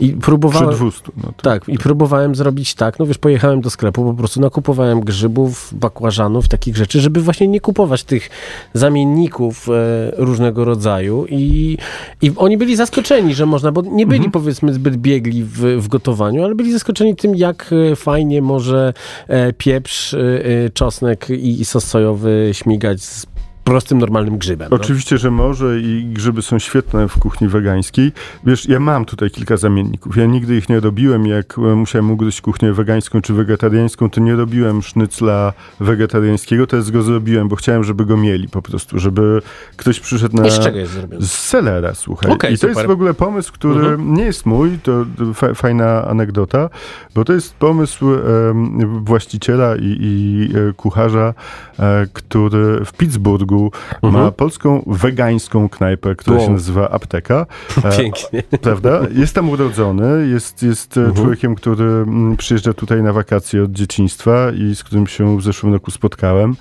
[0.00, 0.76] i Przy próbowałem...
[0.76, 1.02] 200.
[1.16, 5.00] No to, Tak, i próbowałem zrobić tak, no wiesz, pojechałem do sklepu, po prostu nakupowałem
[5.00, 8.30] grzybów, bakłażanów, takich rzeczy, żeby właśnie nie kupować tych
[8.74, 9.72] zamienników e,
[10.16, 11.78] różnego rodzaju i,
[12.22, 16.44] i oni byli zaskoczeni, że można, bo nie byli powiedzmy zbyt biegli w, w gotowaniu,
[16.44, 18.92] ale byli zaskoczeni tym, jak e, fajnie może
[19.28, 20.18] e, pieprz, e,
[20.64, 23.26] e, czosnek i, sos sojowy śmigać z
[23.66, 24.68] prostym, normalnym grzybem.
[24.70, 24.76] no.
[24.76, 28.12] Oczywiście, że może i grzyby są świetne w kuchni wegańskiej.
[28.44, 30.16] Wiesz, ja mam tutaj kilka zamienników.
[30.16, 31.26] Ja nigdy ich nie robiłem.
[31.26, 37.02] Jak e, musiałem ugryźć kuchnię wegańską czy wegetariańską, to nie robiłem sznycla wegetariańskiego, teraz go
[37.02, 39.42] zrobiłem, bo chciałem, żeby go mieli po prostu, żeby
[39.76, 40.46] ktoś przyszedł na...
[40.46, 41.26] I z czego jest zrobione?
[41.26, 42.32] Z selera, słuchaj.
[42.32, 42.88] Okej, I to jest super.
[42.88, 44.14] w ogóle pomysł, który Mhm.
[44.14, 46.70] nie jest mój, to fa fajna anegdota,
[47.14, 51.34] bo to jest pomysł em, właściciela i, i e, kucharza,
[51.78, 53.55] e, który w Pittsburghu
[54.02, 56.38] ma polską wegańską knajpę, która Mhm.
[56.38, 56.46] Wow.
[56.48, 57.46] się nazywa Apteka.
[57.84, 58.42] E, Pięknie.
[58.60, 59.00] Prawda?
[59.14, 61.16] Jest tam urodzony, jest, jest Mhm.
[61.16, 65.42] e, człowiekiem, który mm, przyjeżdża tutaj na wakacje od dzieciństwa i z którym się w
[65.42, 66.56] zeszłym roku spotkałem.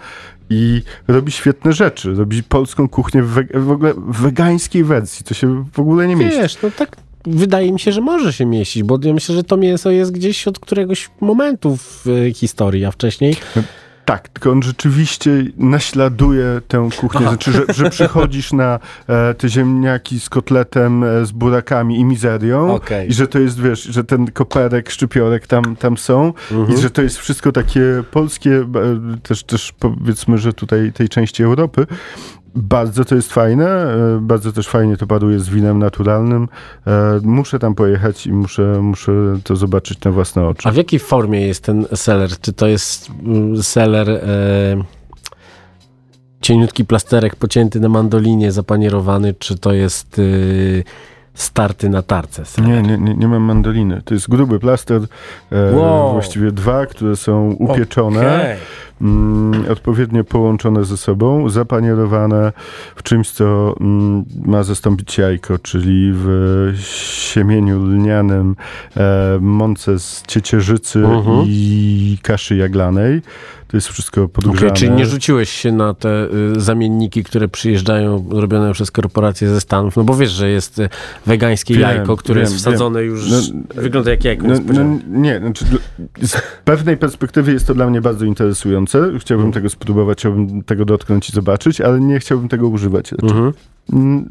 [0.49, 2.13] I robi świetne rzeczy.
[2.15, 5.25] Robi polską kuchnię w, w ogóle w wegańskiej wersji.
[5.25, 6.41] To się w ogóle nie mieści.
[6.41, 6.95] Wiesz, no tak
[7.27, 10.47] wydaje mi się, że może się mieścić, bo ja myślę, że to mięso jest gdzieś
[10.47, 13.35] od któregoś momentu w e, historii, a wcześniej
[14.05, 17.27] Tak, tylko on rzeczywiście naśladuje tę kuchnię.
[17.27, 22.75] Znaczy, że, że przychodzisz na e, te ziemniaki z kotletem, e, z burakami i mizerią
[22.75, 23.09] Okej.
[23.09, 26.33] i że to jest, wiesz, że ten koperek, szczypiorek tam, tam są
[26.69, 31.43] i że to jest wszystko takie polskie, e, też, też powiedzmy, że tutaj tej części
[31.43, 31.87] Europy.
[32.55, 36.47] Bardzo to jest fajne, e, bardzo też fajnie to paruje z winem naturalnym.
[36.87, 39.11] E, Muszę tam pojechać i muszę, muszę
[39.43, 40.69] to zobaczyć na własne oczy.
[40.69, 42.39] A w jakiej formie jest ten seller?
[42.41, 44.23] Czy to jest mm, seller e,
[46.41, 50.23] cieniutki plasterek pocięty na mandolinie, zapanierowany, czy to jest e,
[51.35, 52.43] starty na tarce.
[52.61, 54.01] Nie, nie, nie, nie mam mandoliny.
[54.05, 55.01] To jest gruby plaster,
[55.51, 56.11] e, Wow.
[56.13, 58.55] właściwie dwa, które są upieczone, Okej.
[59.01, 62.51] mm, odpowiednio połączone ze sobą, zapanierowane
[62.95, 68.55] w czymś, co mm, ma zastąpić jajko, czyli w siemieniu lnianym,
[68.97, 71.43] e, mące z ciecierzycy Mhm.
[71.47, 73.21] i kaszy jaglanej.
[73.75, 74.71] To jest wszystko podgrzane.
[74.71, 79.95] czyli nie rzuciłeś się na te y, zamienniki, które przyjeżdżają, robione przez korporacje ze Stanów,
[79.95, 80.89] no bo wiesz, że jest y,
[81.25, 83.37] wegańskie Wiem, jajko, które wiem, jest wsadzone już, No,
[83.81, 84.43] wygląda jak jajko.
[84.43, 84.99] No, no, niespodziane.
[85.07, 85.65] nie, znaczy,
[86.21, 89.11] z pewnej perspektywy jest to dla mnie bardzo interesujące.
[89.19, 93.09] Chciałbym tego spróbować, chciałbym tego dotknąć i zobaczyć, ale nie chciałbym tego używać.
[93.09, 94.29] Znaczy, Mhm.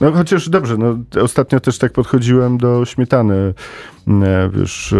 [0.00, 3.54] Mm, No chociaż dobrze, no, ostatnio też tak podchodziłem do śmietany,
[4.08, 4.96] e, wiesz, e,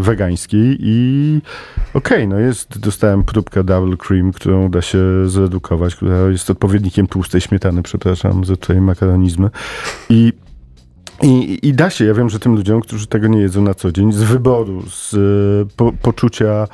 [0.00, 1.40] wegańskiej i
[1.94, 7.40] okej, no jest, dostałem próbkę double cream, którą da się zredukować, która jest odpowiednikiem tłustej
[7.40, 9.50] śmietany, przepraszam za tutaj makaronizmy.
[10.08, 10.32] I
[11.22, 13.92] i, I da się, ja wiem, że tym ludziom, którzy tego nie jedzą na co
[13.92, 16.68] dzień, z wyboru, z e, po, poczucia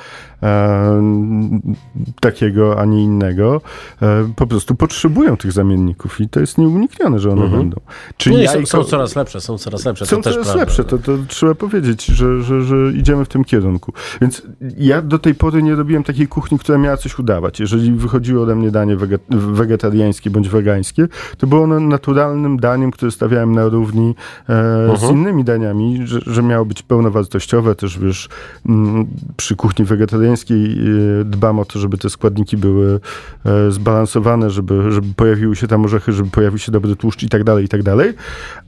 [2.21, 3.61] takiego, a nie innego,
[4.03, 7.61] e, po prostu potrzebują tych zamienników i to jest nieuniknione, że one Mhm.
[7.63, 7.77] będą.
[8.17, 10.07] Czyli No są, są coraz lepsze, są coraz lepsze.
[10.07, 10.89] są coraz prawda, lepsze, no.
[10.89, 13.93] to, to trzeba powiedzieć, że, że, że idziemy w tym kierunku.
[14.21, 14.43] Więc
[14.79, 17.61] ja do tej pory nie robiłem takiej kuchni, która miała coś udawać.
[17.61, 23.11] Jeżeli wychodziło ode mnie danie wege, wegetariańskie bądź wegańskie, to było ono naturalnym daniem, które
[23.11, 24.15] stawiałem na równi
[24.49, 24.53] e,
[24.99, 25.13] z Mhm.
[25.19, 27.75] innymi daniami, że, że miało być pełnowartościowe.
[27.75, 28.29] Też wiesz,
[28.69, 33.01] mm, przy kuchni wegetariańskiej e, dbam o to, żeby te składniki były
[33.45, 37.45] e, zbalansowane, żeby, żeby pojawiły się tam orzechy, żeby pojawił się dobry tłuszcz i tak
[37.45, 38.15] dalej, i tak dalej.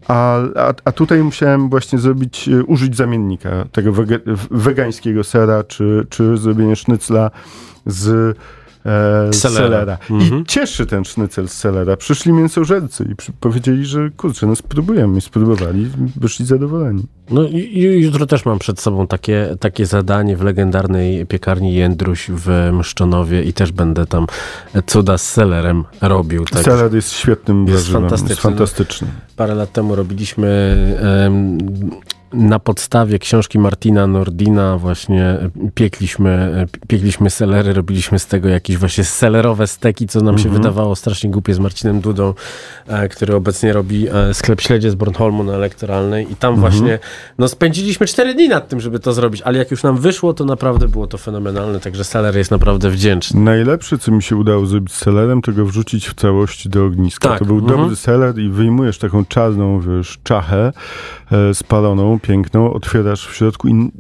[0.08, 6.06] A, a, a tutaj musiałem właśnie zrobić, e, użyć zamiennika tego wege, wegańskiego sera, czy,
[6.08, 7.30] czy zrobienie sznycla
[7.86, 8.36] z
[8.88, 9.66] e, Selera.
[9.66, 9.98] selera.
[10.10, 10.42] Mhm.
[10.42, 11.96] I cieszy ten sznycel z selera.
[11.96, 15.18] Przyszli mięsożercy i przy, powiedzieli, że kurczę, no spróbujemy.
[15.18, 17.02] I spróbowali, wyszli zadowoleni.
[17.30, 22.70] No i jutro też mam przed sobą takie, takie zadanie w legendarnej piekarni Jędruś w
[22.72, 24.26] Mszczonowie i też będę tam
[24.86, 26.44] cuda z selerem robił.
[26.44, 26.62] Tak.
[26.64, 28.30] Seler jest świetnym Jest warzywem, fantastyczny.
[28.32, 29.08] jest fantastyczny.
[29.36, 30.48] Parę lat temu robiliśmy
[31.26, 31.58] em,
[32.32, 35.38] na podstawie książki Martina Nordina właśnie
[35.74, 41.30] piekliśmy, piekliśmy selery, robiliśmy z tego jakieś właśnie selerowe steki, co nam się wydawało strasznie
[41.30, 42.34] głupie z Marcinem Dudą,
[42.86, 46.98] e, który obecnie robi e, sklep śledzie z Bornholmu na elektoralnej i tam właśnie
[47.38, 50.44] no spędziliśmy cztery dni nad tym, żeby to zrobić, ale jak już nam wyszło, to
[50.44, 53.40] naprawdę było to fenomenalne, także seler jest naprawdę wdzięczny.
[53.40, 57.28] Najlepsze, co mi się udało zrobić z selerem, to go wrzucić w całości do ogniska.
[57.28, 57.80] Tak, To był mhm.
[57.80, 60.72] dobry seler i wyjmujesz taką czarną, wiesz, czachę
[61.32, 63.90] e, spaloną, piękną, otwierasz w środku i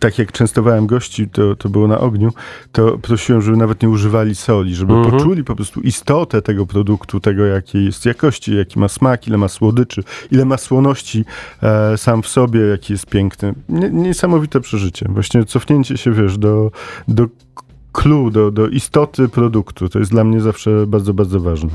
[0.00, 2.32] tak jak częstowałem gości, to, to było na ogniu,
[2.72, 5.16] to prosiłem, żeby nawet nie używali soli, żeby Mhm.
[5.16, 9.48] poczuli po prostu istotę tego produktu, tego jakiej jest jakości, jaki ma smak, ile ma
[9.48, 11.24] słodyczy, ile ma słoności
[11.62, 13.54] e, sam w sobie, jaki jest piękny.
[13.68, 15.06] Nie, niesamowite przeżycie.
[15.08, 16.70] Właśnie cofnięcie się, wiesz, do,
[17.08, 17.26] do
[17.92, 19.88] clue, do, do istoty produktu.
[19.88, 21.70] To jest dla mnie zawsze bardzo, bardzo ważne.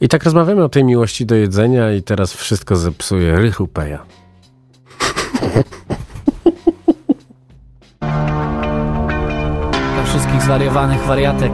[0.00, 3.98] I tak rozmawiamy o tej miłości do jedzenia i teraz wszystko zepsuje Rychu Peja.
[9.94, 11.52] Dla wszystkich zwariowanych wariatek.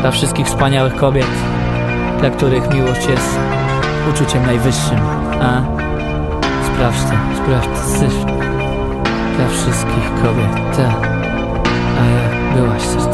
[0.00, 1.26] Dla wszystkich wspaniałych kobiet,
[2.20, 3.38] dla których miłość jest
[4.10, 4.98] uczuciem najwyższym.
[5.40, 5.62] A
[6.66, 8.32] sprawdź to, sprawdź to.
[9.36, 11.08] Dla wszystkich kobiet, tak.
[12.00, 13.11] A jak byłaś bić.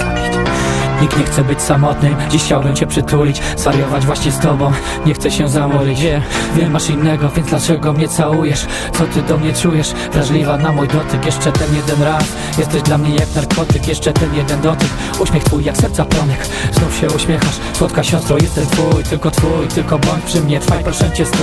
[1.00, 4.72] Nikt nie chce być samotnym, dziś chciałbym cię przytulić Zwariować właśnie z tobą,
[5.06, 6.00] nie chcę się zamolić.
[6.00, 6.22] Wiem,
[6.56, 8.66] wiem masz innego, więc dlaczego mnie całujesz?
[8.92, 9.94] Co ty do mnie czujesz?
[10.12, 12.24] Wrażliwa na mój dotyk, jeszcze ten jeden raz.
[12.58, 14.88] Jesteś dla mnie jak narkotyk, jeszcze ten jeden dotyk.
[15.20, 17.56] Uśmiech twój jak serca plonek, znów się uśmiechasz.
[17.72, 19.66] Słodka siostro, jestem twój, tylko twój.
[19.74, 21.38] Tylko bądź przy mnie, trwaj proszę cię stój.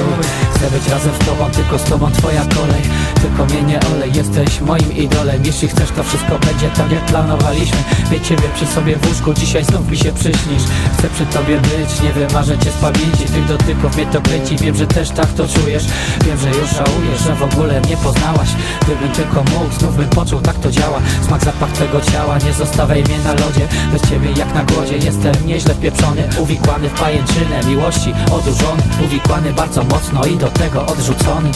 [0.56, 2.82] Chcę być razem z tobą, tylko z tobą twoja kolej.
[3.22, 5.42] Tylko mnie nie olej, jesteś moim idolem.
[5.46, 7.78] Jeśli chcesz to wszystko będzie tak jak planowaliśmy.
[8.12, 10.64] Mieć ciebie przy sobie w łóżku, dzisiaj znów mi się przyśnisz.
[10.98, 14.76] Chcę przy tobie być, nie wymarzę cię z pamięci Tych dotyków mnie to kręci, wiem,
[14.76, 15.84] że też tak to czujesz.
[16.26, 18.50] Wiem, że już żałujesz, że w ogóle mnie poznałaś.
[18.82, 21.00] Gdybym tylko mógł, znów bym poczuł, tak to działa.
[21.28, 23.68] Smak, zapach twego ciała, nie zostawiaj mnie na lodzie.
[23.92, 26.24] Bez ciebie jak na głodzie, jestem nieźle wpieprzony.
[26.38, 28.84] Uwikłany w pajęczynę miłości, odurzony.
[29.06, 31.50] Uwikłany bardzo mocno i do tego odrzucony.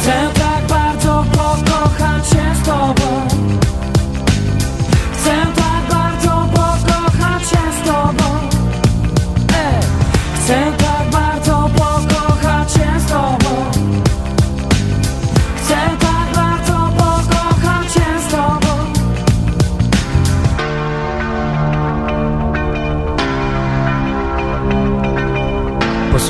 [0.00, 3.29] Chcę tak bardzo pokochać się z tobą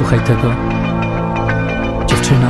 [0.01, 0.55] Posłuchaj tego.
[2.07, 2.47] Dziewczyno.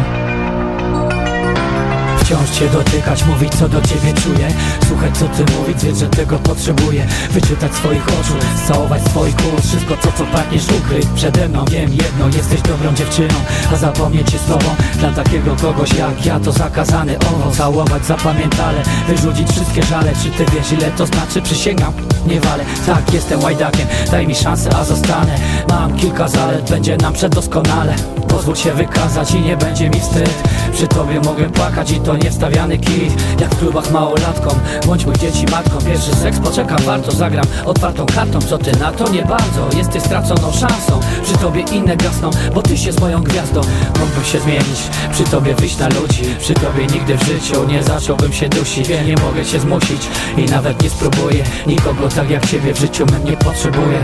[2.20, 4.48] Wciąż cię dotykać, mówić co do ciebie czuję.
[4.88, 7.06] Słuchać co ty mówić, wiedzieć, że tego potrzebuję.
[7.30, 8.34] Wyczytać swoich oczu,
[8.68, 11.64] całować swoich ust Wszystko to co pragniesz ukryć przede mną.
[11.64, 13.34] Wiem jedno, jesteś dobrą dziewczyną
[13.72, 14.66] A zapomnieć z tobą
[14.98, 20.12] Dla takiego kogoś jak ja to zakazany owoc Całować zapamiętale, wyrzucić wszystkie żale.
[20.22, 21.42] Czy ty wiesz ile to znaczy?
[21.42, 21.92] Przysięgam,
[22.26, 25.38] nie walę Tak, jestem łajdakiem, daj mi szansę, a zostanę.
[25.68, 27.94] Mam kilka zalet, będzie nam przedoskonale
[28.30, 30.42] Pozwól się wykazać i nie będzie mi wstyd.
[30.72, 33.40] Przy tobie mogę płakać i to nie wstawiany kit.
[33.40, 35.78] Jak w klubach małolatkom, bądź mój dzieci matką.
[35.86, 37.44] Pierwszy seks poczekam, warto zagram.
[37.64, 39.10] Otwartą kartą Co ty na to?
[39.10, 41.00] Nie bardzo, jesteś straconą szansą.
[41.22, 43.60] Przy tobie inne gasną, bo ty się z moją gwiazdą.
[44.00, 44.80] Mógłbym się zmienić,
[45.12, 46.22] przy tobie wyjść na ludzi.
[46.38, 48.88] Przy tobie nigdy w życiu nie zacząłbym się dusić.
[48.88, 50.02] Nie mogę cię zmusić
[50.36, 51.44] i nawet nie spróbuję.
[51.66, 54.00] Nikogo tak jak ciebie w życiu bym nie potrzebuję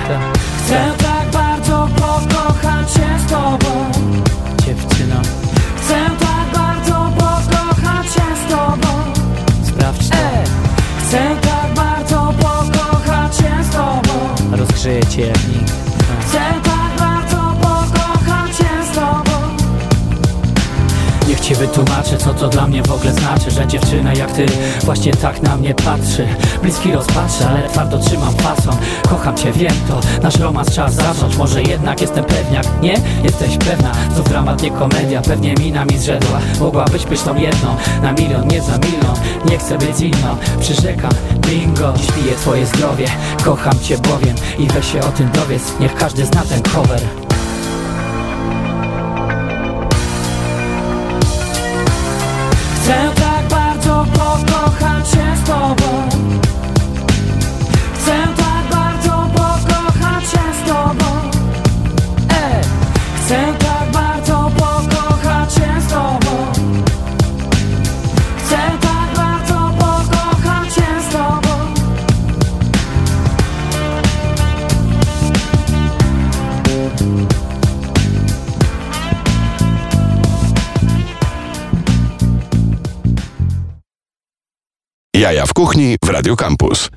[0.65, 1.16] Chcę tak
[1.67, 3.91] bardzo pokochać się z tobą.
[4.67, 5.17] Dziewczyno.
[5.77, 8.89] Chcę tak bardzo pokochać się z tobą.
[9.65, 10.17] Sprawdź to.
[10.99, 14.57] Chcę tak bardzo pokochać się z tobą.
[14.57, 15.33] Rozgrzeję cię
[21.47, 24.47] ci wytłumaczę, co to dla mnie w ogóle znaczy Że dziewczyna jak ty
[24.85, 26.29] właśnie tak na mnie patrzy.
[26.63, 28.77] Bliski rozpatrzę, ale twardo trzymam fason
[29.09, 31.37] Kocham cię, wiem to, nasz romans czas zacząć.
[31.37, 32.95] Może jednak jestem pewniak, nie?
[33.23, 35.23] Jesteś pewna, to dramat, nie komedia.
[35.23, 39.17] Pewnie mina mi zrzedła, mogłabyś być tą jedną Na milion, nie za milion,
[39.51, 40.37] nie chcę być inną.
[40.61, 41.13] Przyrzekam,
[41.49, 43.07] bingo, dziś piję twoje zdrowie.
[43.45, 45.63] Kocham cię bowiem i weź się o tym dowiedz.
[45.81, 47.26] Niech każdy zna ten cover
[52.87, 53.26] Chcę tak bardzo
[85.27, 86.91] Jaja w kuchni w Radio Campus.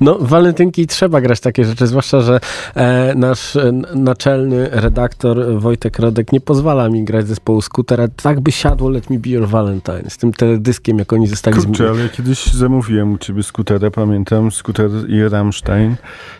[0.00, 2.40] No, w walentynki trzeba grać takie rzeczy, zwłaszcza, że
[2.74, 8.08] e, nasz e, naczelny redaktor Wojtek Rodek nie pozwala mi grać zespołu Skutera.
[8.22, 11.88] Tak by siadło Let Me Be Your Valentine z tym teledyskiem, jak oni zostali Kurczę,
[11.90, 15.96] ale kiedyś zamówiłem u ciebie skutera, pamiętam, skuter i Rammstein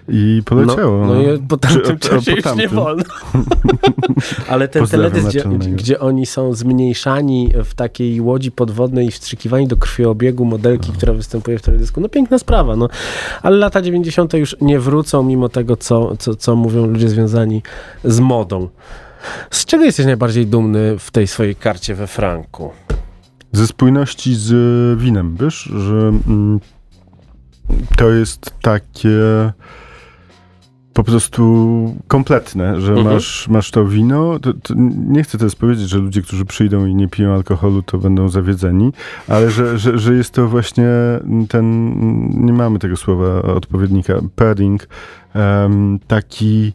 [0.08, 1.06] i poleciało.
[1.06, 2.68] No, no i po tamtym Czy- o- o- po już nie tamtym.
[2.70, 3.04] wolno.
[4.48, 9.76] Ale ten teledysk, gdzie, gdzie oni są zmniejszani w takiej łodzi podwodnej i wstrzykiwani do
[9.76, 12.88] krwiobiegu modelki, która występuje w teledysku, no piękna sprawa, no.
[13.42, 14.32] Ale lata 90.
[14.32, 17.62] już nie wrócą, mimo tego, co, co, co mówią ludzie związani
[18.04, 18.68] z modą.
[19.50, 22.70] Z czego jesteś najbardziej dumny w tej swojej karcie we franku?
[23.52, 26.60] Ze spójności z winem, wiesz, że mm,
[27.96, 29.18] to jest takie
[30.93, 31.43] po prostu
[32.09, 33.14] kompletne, że Mhm.
[33.14, 34.38] masz, masz to wino.
[34.38, 34.74] To, to
[35.09, 38.93] nie chcę teraz powiedzieć, że ludzie, którzy przyjdą i nie piją alkoholu, to będą zawiedzeni,
[39.28, 40.88] ale że, że, że jest to właśnie
[41.49, 41.95] ten,
[42.47, 44.88] nie mamy tego słowa odpowiednika, pairing,
[45.34, 46.72] em, taki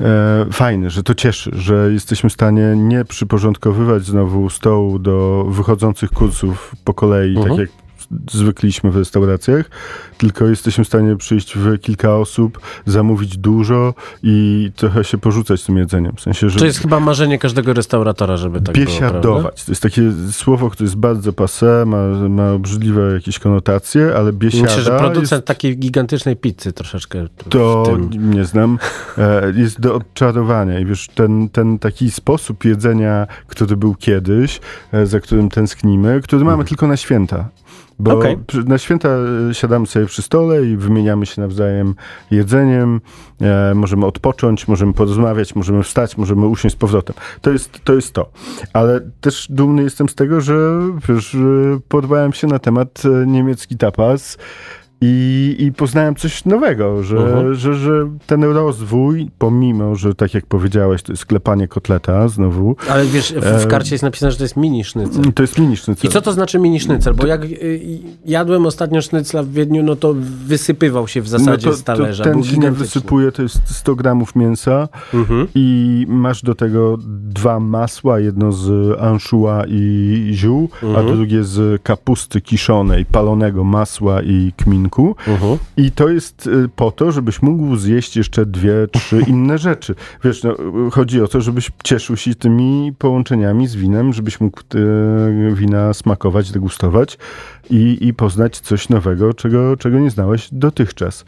[0.00, 6.10] e, fajny, że to cieszy, że jesteśmy w stanie nie przyporządkowywać znowu stołu do wychodzących
[6.10, 7.56] kursów po kolei, Mhm.
[7.56, 7.83] tak jak
[8.30, 9.70] zwykliśmy w restauracjach,
[10.18, 15.76] tylko jesteśmy w stanie przyjść w kilka osób, zamówić dużo i trochę się porzucać tym
[15.76, 16.12] jedzeniem.
[16.16, 19.18] W sensie, że To jest chyba marzenie każdego restauratora, żeby tak było, prawda?
[19.18, 19.64] biesiadować.
[19.64, 20.02] To jest takie
[20.32, 25.32] słowo, które jest bardzo passé, ma, ma obrzydliwe jakieś konotacje, ale biesiada Myślę, że producent
[25.32, 28.30] jest takiej gigantycznej pizzy troszeczkę to tym...
[28.34, 28.78] nie znam,
[29.18, 34.60] e, jest do odczarowania i wiesz, ten, ten taki sposób jedzenia, który był kiedyś,
[34.92, 37.48] e, za którym tęsknimy, który mamy tylko na święta.
[37.98, 38.10] Bo
[38.46, 39.08] przy- na święta
[39.50, 41.94] e, siadamy sobie przy stole i wymieniamy się nawzajem
[42.30, 43.00] jedzeniem,
[43.40, 47.16] e, możemy odpocząć, możemy porozmawiać, możemy wstać, możemy usiąść z powrotem.
[47.40, 47.94] To jest to.
[47.94, 48.30] Jest to.
[48.72, 51.36] Ale też dumny jestem z tego, że wiesz,
[51.88, 54.38] podbałem się na temat e, niemiecki tapas
[55.06, 57.54] i, i poznałem coś nowego, że, Mhm.
[57.54, 63.06] że, że ten rozwój, pomimo, że tak jak powiedziałeś, to jest klepanie kotleta znowu, Ale
[63.06, 65.32] wiesz, w, w E, karcie jest napisane, że to jest mini sznycel.
[65.32, 66.10] to jest mini sznycel.
[66.10, 67.14] I co to znaczy mini sznycel?
[67.14, 67.80] Bo jak y,
[68.26, 70.14] jadłem ostatnio sznycla w Wiedniu, no to
[70.46, 72.24] wysypywał się w zasadzie no to, z talerza.
[72.24, 75.46] To ten się nie wysypuje, to jest 100 gramów mięsa Mhm.
[75.54, 80.96] i masz do tego dwa masła, jedno z anchois i ziół, Mhm.
[80.96, 84.93] a drugie z kapusty kiszonej, palonego masła i kminku.
[84.94, 85.16] Posiłku
[85.76, 89.94] i to jest y, po to, żebyś mógł zjeść jeszcze dwie, trzy inne rzeczy.
[90.24, 90.52] Wiesz, no,
[90.86, 95.94] y, chodzi o to, żebyś cieszył się tymi połączeniami z winem, żebyś mógł y, wina
[95.94, 97.18] smakować, degustować
[97.70, 101.24] i, i poznać coś nowego, czego, czego nie znałeś dotychczas.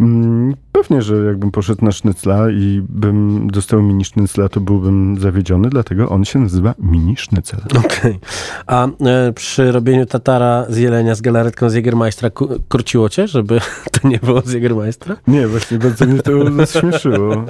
[0.00, 5.68] Mm, Pewnie, że jakbym poszedł na sznycla i bym dostał mini sznycla, to byłbym zawiedziony,
[5.68, 7.60] dlatego on się nazywa mini sznycel.
[7.78, 8.18] Okej.
[8.66, 12.60] A e, przy robieniu tatara z jelenia z galaretką z Jägermeistra ku-
[13.00, 13.60] króciło cię, żeby
[14.00, 15.16] to nie było z Jägermeistra?
[15.26, 16.32] Nie, właśnie bardzo mnie to
[16.66, 17.44] zaśmieszyło.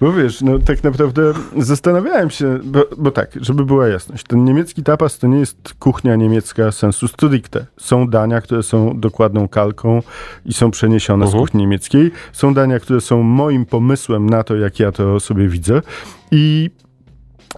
[0.00, 4.82] Bo wiesz, no tak naprawdę zastanawiałem się, bo, bo tak, żeby była jasność, ten niemiecki
[4.82, 7.66] tapas to nie jest kuchnia niemiecka sensu stricte.
[7.76, 10.02] Są dania, które są dokładną kalką
[10.44, 12.10] i są przeniesione z kuchni niemieckiej.
[12.32, 15.82] Są dania, które są moim pomysłem na to, jak ja to sobie widzę.
[16.30, 16.70] I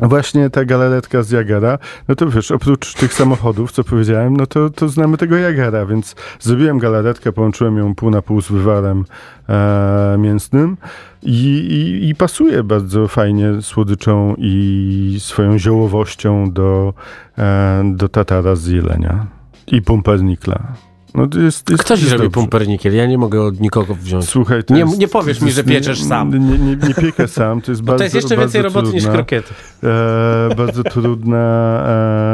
[0.00, 1.78] Właśnie ta galaretka z Jagera,
[2.08, 6.14] no to wiesz, oprócz tych samochodów, co powiedziałem, no to, to znamy tego Jagera, więc
[6.40, 9.04] zrobiłem galaretkę, połączyłem ją pół na pół z wywarem
[9.48, 10.76] e, mięsnym
[11.22, 16.94] i, i, i pasuje bardzo fajnie słodyczą i swoją ziołowością do,
[17.38, 19.26] e, do tatara z jelenia
[19.66, 20.87] i pumpernikla.
[21.18, 22.34] No jest, jest, Kto ci jest robi dobrze.
[22.40, 22.94] pumpernikiel?
[22.94, 24.24] Ja nie mogę od nikogo wziąć.
[24.28, 26.30] Słuchaj, Nie- jest, nie powiesz mi, że pieczesz sam.
[26.50, 29.12] Nie, nie, nie piekę sam, to jest bardzo to jest jeszcze więcej roboty niż trudna,
[29.12, 29.54] krokiety.
[29.84, 31.38] E, bardzo trudna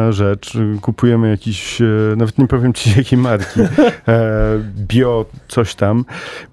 [0.09, 0.53] e, rzecz.
[0.81, 1.85] Kupujemy jakiś, e,
[2.17, 3.67] nawet nie powiem ci jakiej marki, e,
[4.89, 6.05] bio coś tam.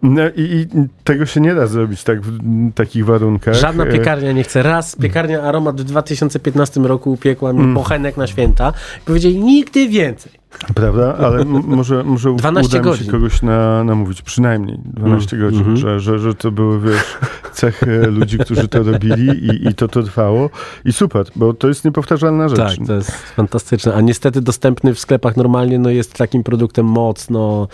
[0.04, 0.68] No i, i
[1.04, 2.40] tego się nie da zrobić tak w
[2.74, 3.54] takich warunkach.
[3.54, 4.64] Żadna E, piekarnia nie chce.
[4.64, 7.74] Raz piekarnia Aromat w 2015 roku upiekła mi Mm.
[7.74, 10.41] bochenek na święta i powiedzieli nigdy więcej.
[10.76, 11.16] Prawda?
[11.16, 13.06] Ale może, może 12 uda mi godzin.
[13.06, 15.78] się kogoś na, namówić, przynajmniej 12 Mm, godzin, mhm.
[15.78, 17.18] że, że, że to były, wiesz,
[17.54, 20.50] cechy ludzi, którzy to robili i, i to to trwało.
[20.86, 22.60] I super, bo to jest niepowtarzalna rzecz.
[22.60, 23.94] Tak, to jest fantastyczne.
[23.94, 27.68] A niestety dostępny w sklepach normalnie no jest takim produktem mocno,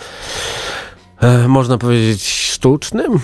[1.21, 3.19] e, można powiedzieć, sztucznym.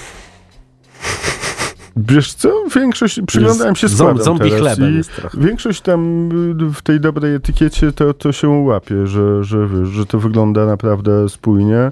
[1.96, 5.02] Wiesz co, większość, przyglądałem się składom zombie teraz i
[5.34, 6.30] większość tam
[6.62, 10.66] y, w tej dobrej etykiecie to, to się łapie, że, że, wiesz, że to wygląda
[10.66, 11.91] naprawdę spójnie.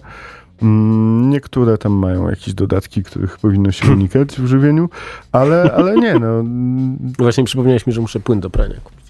[0.62, 4.90] Mm, Niektóre tam mają jakieś dodatki, których powinno się unikać w żywieniu,
[5.32, 6.44] ale, ale nie, no.
[7.18, 9.06] Właśnie przypomniałeś mi, że muszę płyn do prania kupić.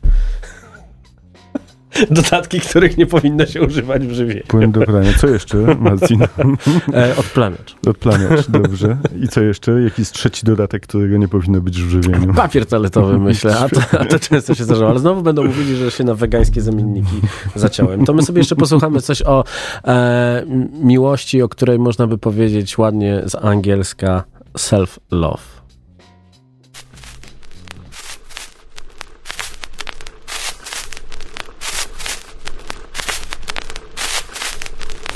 [2.11, 4.43] Dodatki, których nie powinno się używać w żywieniu.
[4.47, 5.13] Płyn do prania.
[5.13, 6.21] Co jeszcze, Marcin?
[6.93, 7.75] E, odplamiacz.
[7.87, 8.97] Odplamiacz, dobrze.
[9.23, 9.81] I co jeszcze?
[9.81, 12.33] Jakiś trzeci dodatek, którego nie powinno być w żywieniu?
[12.43, 14.91] Papier toaletowy, myślę, a to, a to często się zdarzało.
[14.91, 17.21] Ale znowu będą mówili, że się na wegańskie zamienniki
[17.55, 18.05] zaciąłem.
[18.05, 19.43] To my sobie jeszcze posłuchamy coś o
[19.85, 20.45] e,
[20.83, 24.23] miłości, o której można by powiedzieć ładnie z angielska
[24.57, 25.60] self-love.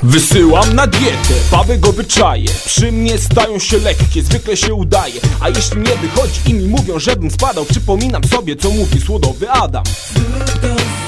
[0.02, 5.20] Wysyłam na dietę, baby go wyczaje Przy mnie stają się lekkie, zwykle się udaje.
[5.40, 9.84] A jeśli nie wychodzi i mi mówią, żebym spadał Przypominam sobie, co mówi słodowy Adam.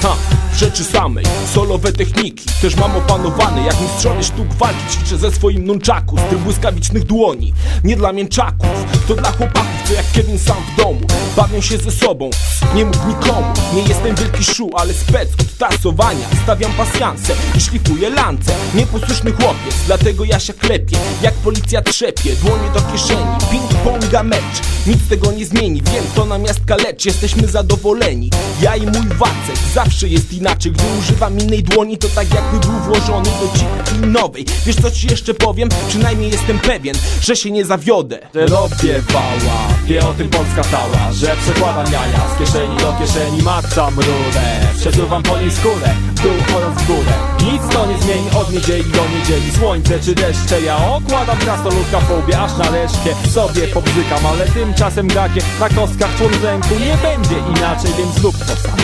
[0.01, 0.15] Ha,
[0.59, 6.17] rzeczy samej, solowe techniki Też mam opanowane, jak mistrzowie sztuk walki Ćwiczę ze swoim nunchaku,
[6.17, 7.53] z tych błyskawicznych dłoni
[7.83, 8.69] Nie dla mięczaków,
[9.07, 10.99] to dla chłopaków Co jak Kevin sam w domu,
[11.37, 12.29] bawią się ze sobą
[12.75, 18.09] Nie mów nikomu, nie jestem wielki szu Ale spec od tasowania, stawiam pasjanse I szlifuję
[18.09, 24.61] lance, nieposłuszny chłopiec Dlatego ja się klepię, jak policja trzepie Dłonie do kieszeni, ping-ponga mecz
[24.87, 28.29] Nic tego nie zmieni, wiem to namiast kalecz Jesteśmy zadowoleni,
[28.61, 32.79] ja i mój wacek Zawsze jest inaczej, gdy używam innej dłoni To tak jakby był
[32.79, 34.45] włożony do cipki nowej.
[34.65, 35.69] Wiesz co ci jeszcze powiem?
[35.87, 38.19] Przynajmniej jestem pewien, że się nie zawiodę.
[38.33, 43.41] Robię wała, wie o tym Polska cała Że przekładam jaja z kieszeni do kieszeni.
[43.41, 47.13] Macam rurę, przesuwam po niej skórę W dół oraz w górę.
[47.51, 49.51] Nic to nie zmieni od niedzieli do niedzieli.
[49.51, 55.07] Słońce czy deszcze, ja okładam krasnoludka w łbie Aż na resztkę sobie pobzykam Ale tymczasem
[55.07, 56.31] gadzie na kostkach człon
[56.79, 58.77] Nie będzie inaczej, więc zrób to sam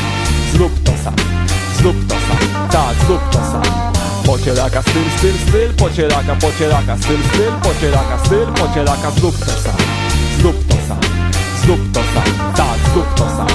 [0.53, 1.15] Zrób to sam,
[1.85, 2.69] zrób to sam.
[2.71, 3.63] Tak, zrób to sam.
[4.25, 9.77] Pocieraka styl, styl, styl, pocieraka, pocieraka, styl, styl, pocieraka, styl, pocieraka, zrób to sam,
[10.39, 10.99] zrób to sam,
[11.63, 13.47] zrób to sam, tak, zrób to sam.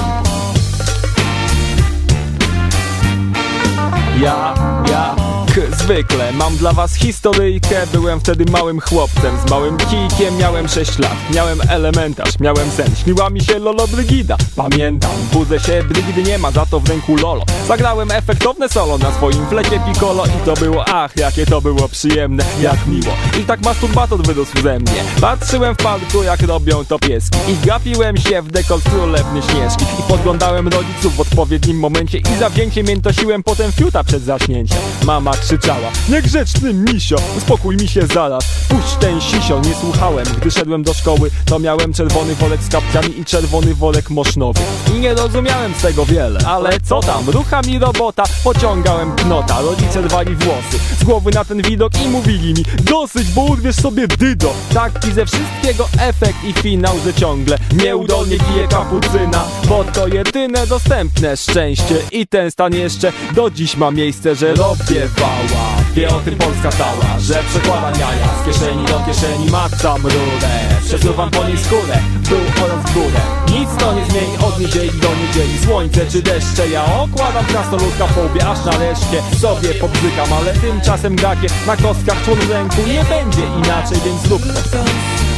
[4.21, 4.53] Ja,
[4.91, 5.15] ja,
[5.55, 6.31] k, zwykle.
[6.31, 7.87] Mam dla was historyjkę.
[7.93, 9.37] Byłem wtedy małym chłopcem.
[9.47, 12.95] Z małym kijkiem Miałem 6 lat, miałem elementarz, miałem sen.
[13.03, 17.15] Śniła mi się Lolo Brygida, pamiętam Budzę się, Brygidy nie ma, za to w ręku
[17.15, 17.43] Lolo.
[17.67, 22.43] Zagrałem efektowne solo na swoim flecie piccolo I to było, ach, jakie to było przyjemne,
[22.61, 23.13] jak miło.
[23.39, 25.03] I tak masturbator wyrósł ze mnie.
[25.21, 27.37] Patrzyłem w parku, jak robią to pieski.
[27.47, 29.85] I gapiłem się w dekolt królewny Śnieżki.
[29.99, 34.77] I podglądałem rodziców w odpowiednim momencie I zawzięcie miętosiłem potem fiuta przed zaśnięciem.
[35.05, 38.43] Mama krzyczała Niegrzeczny misio, uspokój mi się zaraz.
[38.69, 43.19] Puść ten sisio, nie słuchałem Gdy szedłem do szkoły, to miałem czerwony worek z kapciami
[43.19, 44.59] I czerwony worek mosznowy.
[44.95, 50.01] I nie rozumiałem z tego wiele Ale co tam, rucha mi robota Pociągałem knota, rodzice
[50.01, 54.53] rwali włosy Z głowy na ten widok i mówili mi Dosyć, bo urwiesz sobie dydo.
[54.73, 59.43] Taki ze wszystkiego efekt i finał, że ciągle Nieudolnie pije kapucyna.
[59.69, 63.13] Bo to jedyne dostępne szczęście I ten stan jeszcze.
[63.35, 68.27] Do dziś ma miejsce Że robię wała Wie o tym Polska cała Że przekłada jaja
[68.41, 69.49] z kieszeni do kieszeni.
[69.51, 70.55] Macam rurę
[70.85, 73.21] Przesuwam po niej skórę w dół oraz w górę.
[73.51, 75.59] Nic to nie zmieni od niedzieli do niedzieli.
[75.65, 81.47] Słońce czy deszcze Ja okładam krasnoludka w łbie Aż nareszcie sobie pobzykam Ale tymczasem gakie
[81.67, 82.81] na kostkach człon ręku.
[82.87, 84.85] Nie będzie inaczej, więc zrób to sam.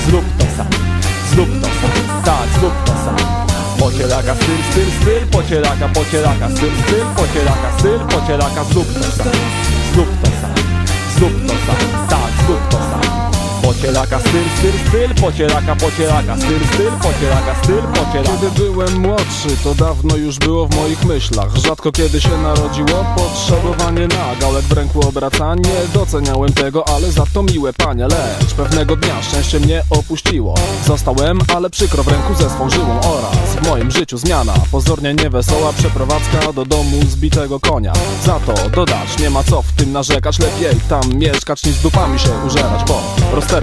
[0.08, 0.68] Zrób to sam.
[1.32, 2.24] Zrób to sam.
[2.26, 3.43] Tak, zrób to sam
[3.80, 9.34] Pocieraka, styl, styl, styl, pocieraka, pocieraka, styl, styl, pocieraka, styl, pocieraka, zrób to sam,
[9.94, 10.56] zrób to sam,
[11.16, 13.03] zrób to sam, tak, zrób to sam.
[13.74, 18.30] Pocieraka, styl, styl, styl, pocieraka, pocieraka, styl, styl, pocieraka, styl, pocieraka.
[18.42, 21.56] Kiedy byłem młodszy, to dawno już było w moich myślach.
[21.56, 27.44] Rzadko kiedy się narodziło potrzebowanie na gałek w ręku obracanie Doceniałem tego, ale za to
[27.44, 30.56] miłe panie Lecz pewnego dnia szczęście mnie opuściło.
[30.88, 34.54] Zostałem, ale przykro w ręku ze swą żyłą Oraz w moim życiu zmiana.
[34.72, 37.94] Pozornie niewesoła przeprowadzka do domu zbitego konia.
[38.26, 42.30] Za to dodać, nie ma co w tym narzekać Lepiej tam mieszkać niż dupami się
[42.48, 43.02] użerać Bo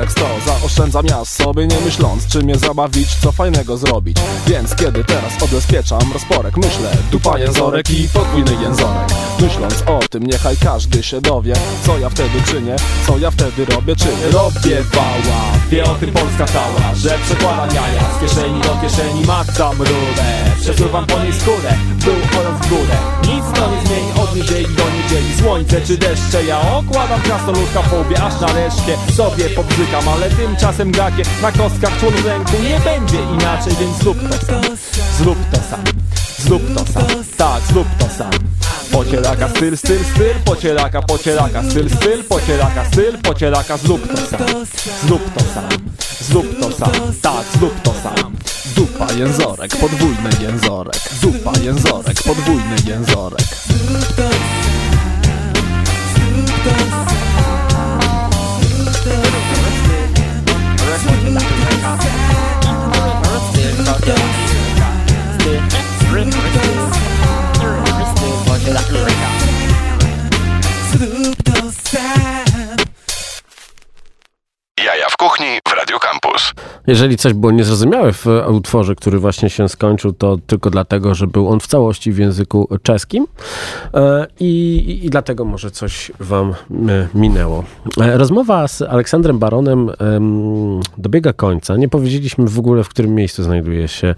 [0.01, 4.17] rozterek sto zaoszczędzam ja sobie Nie myśląc, czy mnie zabawić, co fajnego zrobić.
[4.47, 9.11] Więc kiedy teraz odbezpieczam rozporek Myślę, dupa jęzorek i podwójny jęzorek.
[9.41, 11.55] Myśląc o tym, niechaj każdy się dowie
[11.87, 12.77] Co ja wtedy czynię,
[13.07, 15.41] co ja wtedy robię, czynię Robię wała,
[15.71, 21.07] wie o tym Polska cała Że przekładam jaja z kieszeni do kieszeni Macam rurę, przesuwam
[21.07, 22.97] po niej skórę W dół oraz w górę.
[23.23, 25.37] Nic to nie zmieni od niedzieli do niedzieli.
[25.41, 29.51] Słońce czy deszcze, ja okładam krasnoludka w łbie Aż nareszcie sobie
[29.99, 32.53] Ale tymczasem gakie na kostkach człon w ręku.
[32.63, 34.77] Nie będzie inaczej, więc zrób to sam.
[35.19, 35.85] Zrób to sam,
[36.39, 37.25] zrób to sam.
[37.37, 38.31] Tak, zrób to sam.
[38.93, 44.67] Pocieraka, styl, styl, styl, pocieraka, pocieraka, styl, styl, pocieraka, styl, pocieraka, zrób to sam,
[45.07, 45.69] zrób to sam,
[46.21, 48.37] zrób to sam, tak, zrób to sam.
[48.77, 51.01] Dupa jęzorek, podwójny jęzorek.
[51.23, 53.47] Dupa jęzorek, podwójny jęzorek
[63.91, 64.15] Jaja
[65.39, 65.71] w
[75.21, 76.53] kuchni w Radio Campus.
[76.87, 81.49] Jeżeli coś było niezrozumiałe w utworze, który właśnie się skończył, to tylko dlatego, że był
[81.49, 83.27] on w całości w języku czeskim
[83.95, 86.55] e, i, i dlatego może coś wam e,
[87.15, 87.65] minęło.
[88.01, 91.77] E, Rozmowa z Aleksandrem Baronem em, dobiega końca.
[91.77, 94.15] Nie powiedzieliśmy w ogóle, w którym miejscu znajduje się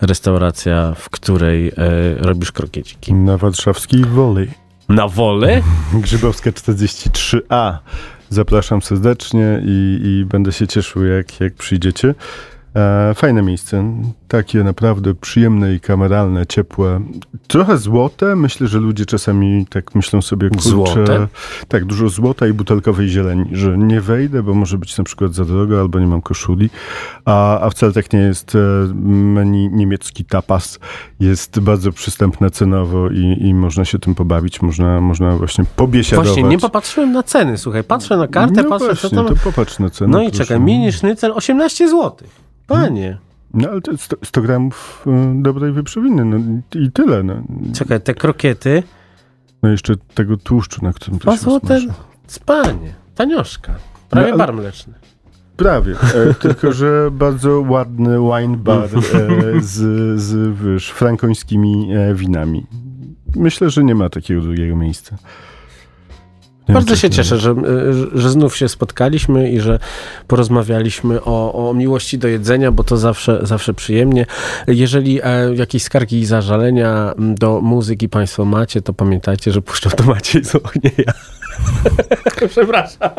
[0.00, 1.72] restauracja, w której e,
[2.18, 3.14] robisz krokieciki.
[3.14, 4.48] Na warszawskiej Woli.
[4.88, 5.62] Na wolę?
[5.94, 7.78] Grzybowska 43A.
[8.32, 12.14] Zapraszam serdecznie i, i będę się cieszył, jak, jak przyjdziecie.
[12.76, 13.84] E, fajne miejsce,
[14.28, 17.00] takie naprawdę przyjemne i kameralne, ciepłe.
[17.46, 21.28] Trochę złote, myślę, że ludzie czasami tak myślą sobie, kurczę, Złote?
[21.68, 25.44] tak, dużo złota i butelkowej zieleni, że nie wejdę, bo może być na przykład za
[25.44, 26.70] drogo, albo nie mam koszuli,
[27.24, 28.54] a, a wcale tak nie jest.
[28.54, 28.58] E,
[29.04, 30.78] Menu niemiecki tapas
[31.20, 36.28] jest bardzo przystępne cenowo i, i można się tym pobawić, można, można właśnie pobiesiadować.
[36.28, 39.90] Właśnie, nie popatrzyłem na ceny, słuchaj, patrzę na kartę, no patrzę, właśnie, to popatrz na
[39.90, 40.12] cenę.
[40.12, 40.44] No i proszę.
[40.44, 42.28] czekaj, mini sznycel 18 zł.
[42.66, 43.18] Panie.
[43.54, 45.04] No ale to 100, 100 gramów
[45.38, 46.36] y, dobrej wieprzowiny, no
[46.80, 47.22] i tyle.
[47.22, 47.42] No.
[47.74, 48.82] Czekaj, te krokiety,
[49.62, 51.88] no jeszcze tego tłuszczu, na którym to 2 się smaży.
[52.26, 53.74] spanie, tanioszka.
[54.10, 54.94] Prawie No, ale- bar mleczny.
[55.56, 62.66] Prawie, e, tylko że bardzo ładny wine bar e, z, z wiesz, frankońskimi e, winami.
[63.36, 65.16] Myślę, że nie ma takiego drugiego miejsca.
[66.68, 69.78] Bardzo się cieszę, że, y, że znów się spotkaliśmy i że
[70.26, 74.26] porozmawialiśmy o, o miłości do jedzenia, bo to zawsze, zawsze przyjemnie.
[74.66, 80.04] Jeżeli e, jakieś skargi i zażalenia do muzyki Państwo macie, to pamiętajcie, że puszczą to
[80.04, 81.12] Maciej z ognia.
[82.48, 83.10] Przepraszam.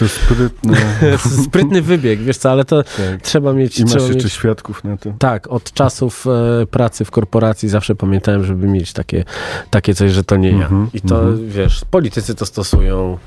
[0.00, 0.76] To sprytne.
[1.44, 3.22] Sprytny wybieg, wiesz co, ale to Tak.
[3.22, 3.78] trzeba mieć...
[3.78, 4.32] I masz trzeba jeszcze mieć...
[4.32, 5.12] świadków na to.
[5.18, 9.24] Tak, od czasów e, pracy w korporacji zawsze pamiętałem, żeby mieć takie,
[9.70, 10.64] takie coś, że to nie ja.
[10.64, 11.48] Mhm, I to, mhm.
[11.48, 13.18] wiesz, politycy to stosują,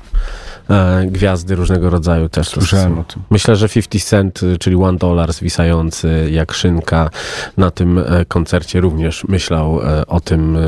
[1.06, 3.22] gwiazdy różnego rodzaju też Słyszałem o tym.
[3.30, 7.10] Myślę, że 50 Cent, y, czyli One Dollar zwisający jak szynka
[7.56, 10.60] na tym e, koncercie również myślał e, o tym, e,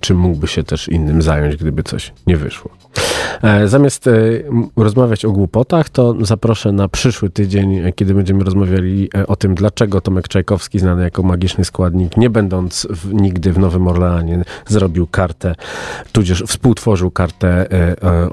[0.00, 2.70] czym mógłby się też innym zająć, gdyby coś nie wyszło.
[3.42, 4.12] E, Zamiast e,
[4.76, 9.54] rozmawiać o głupotach, to zaproszę na przyszły tydzień, e, kiedy będziemy rozmawiali e, o tym,
[9.54, 15.06] dlaczego Tomek Czajkowski, znany jako magiczny składnik, nie będąc w, nigdy w Nowym Orleanie, zrobił
[15.06, 15.54] kartę,
[16.12, 18.30] tudzież współtworzył kartę e, e,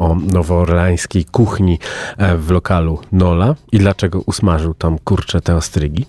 [1.12, 1.80] nowoorleańskiej kuchni
[2.18, 6.06] e, w lokalu Nola i dlaczego usmażył tam kurcze te ostrygi.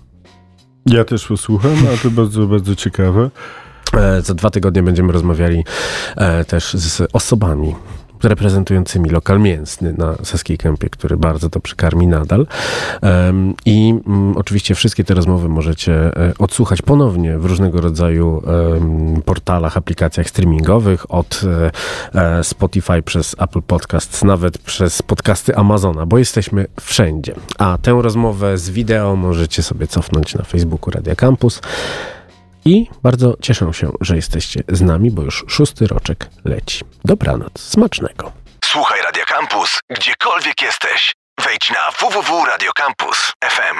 [0.85, 3.29] Ja też posłucham, a to bardzo, bardzo ciekawe.
[3.93, 5.63] E, Za dwa tygodnie będziemy rozmawiali
[6.15, 7.75] e, też z osobami
[8.29, 12.47] reprezentującymi lokal mięsny na Saskiej Kępie, który bardzo to przykarmi nadal.
[13.65, 18.43] I mm, oczywiście wszystkie te rozmowy możecie e, odsłuchać ponownie w różnego rodzaju
[19.25, 21.41] portalach, aplikacjach streamingowych, od
[22.13, 27.35] e, e, Spotify przez Apple Podcasts, nawet przez podcasty Amazona, bo jesteśmy wszędzie.
[27.57, 31.61] A tę rozmowę z wideo możecie sobie cofnąć na Facebooku Radia Campus.
[32.65, 36.81] I bardzo cieszę się, że jesteście z nami, bo już szósty roczek leci.
[37.05, 38.31] Dobranoc, smacznego.
[38.65, 41.13] Słuchaj Radio Campus, gdziekolwiek jesteś.
[41.45, 43.77] Wejdź na www.radiocampus.fm.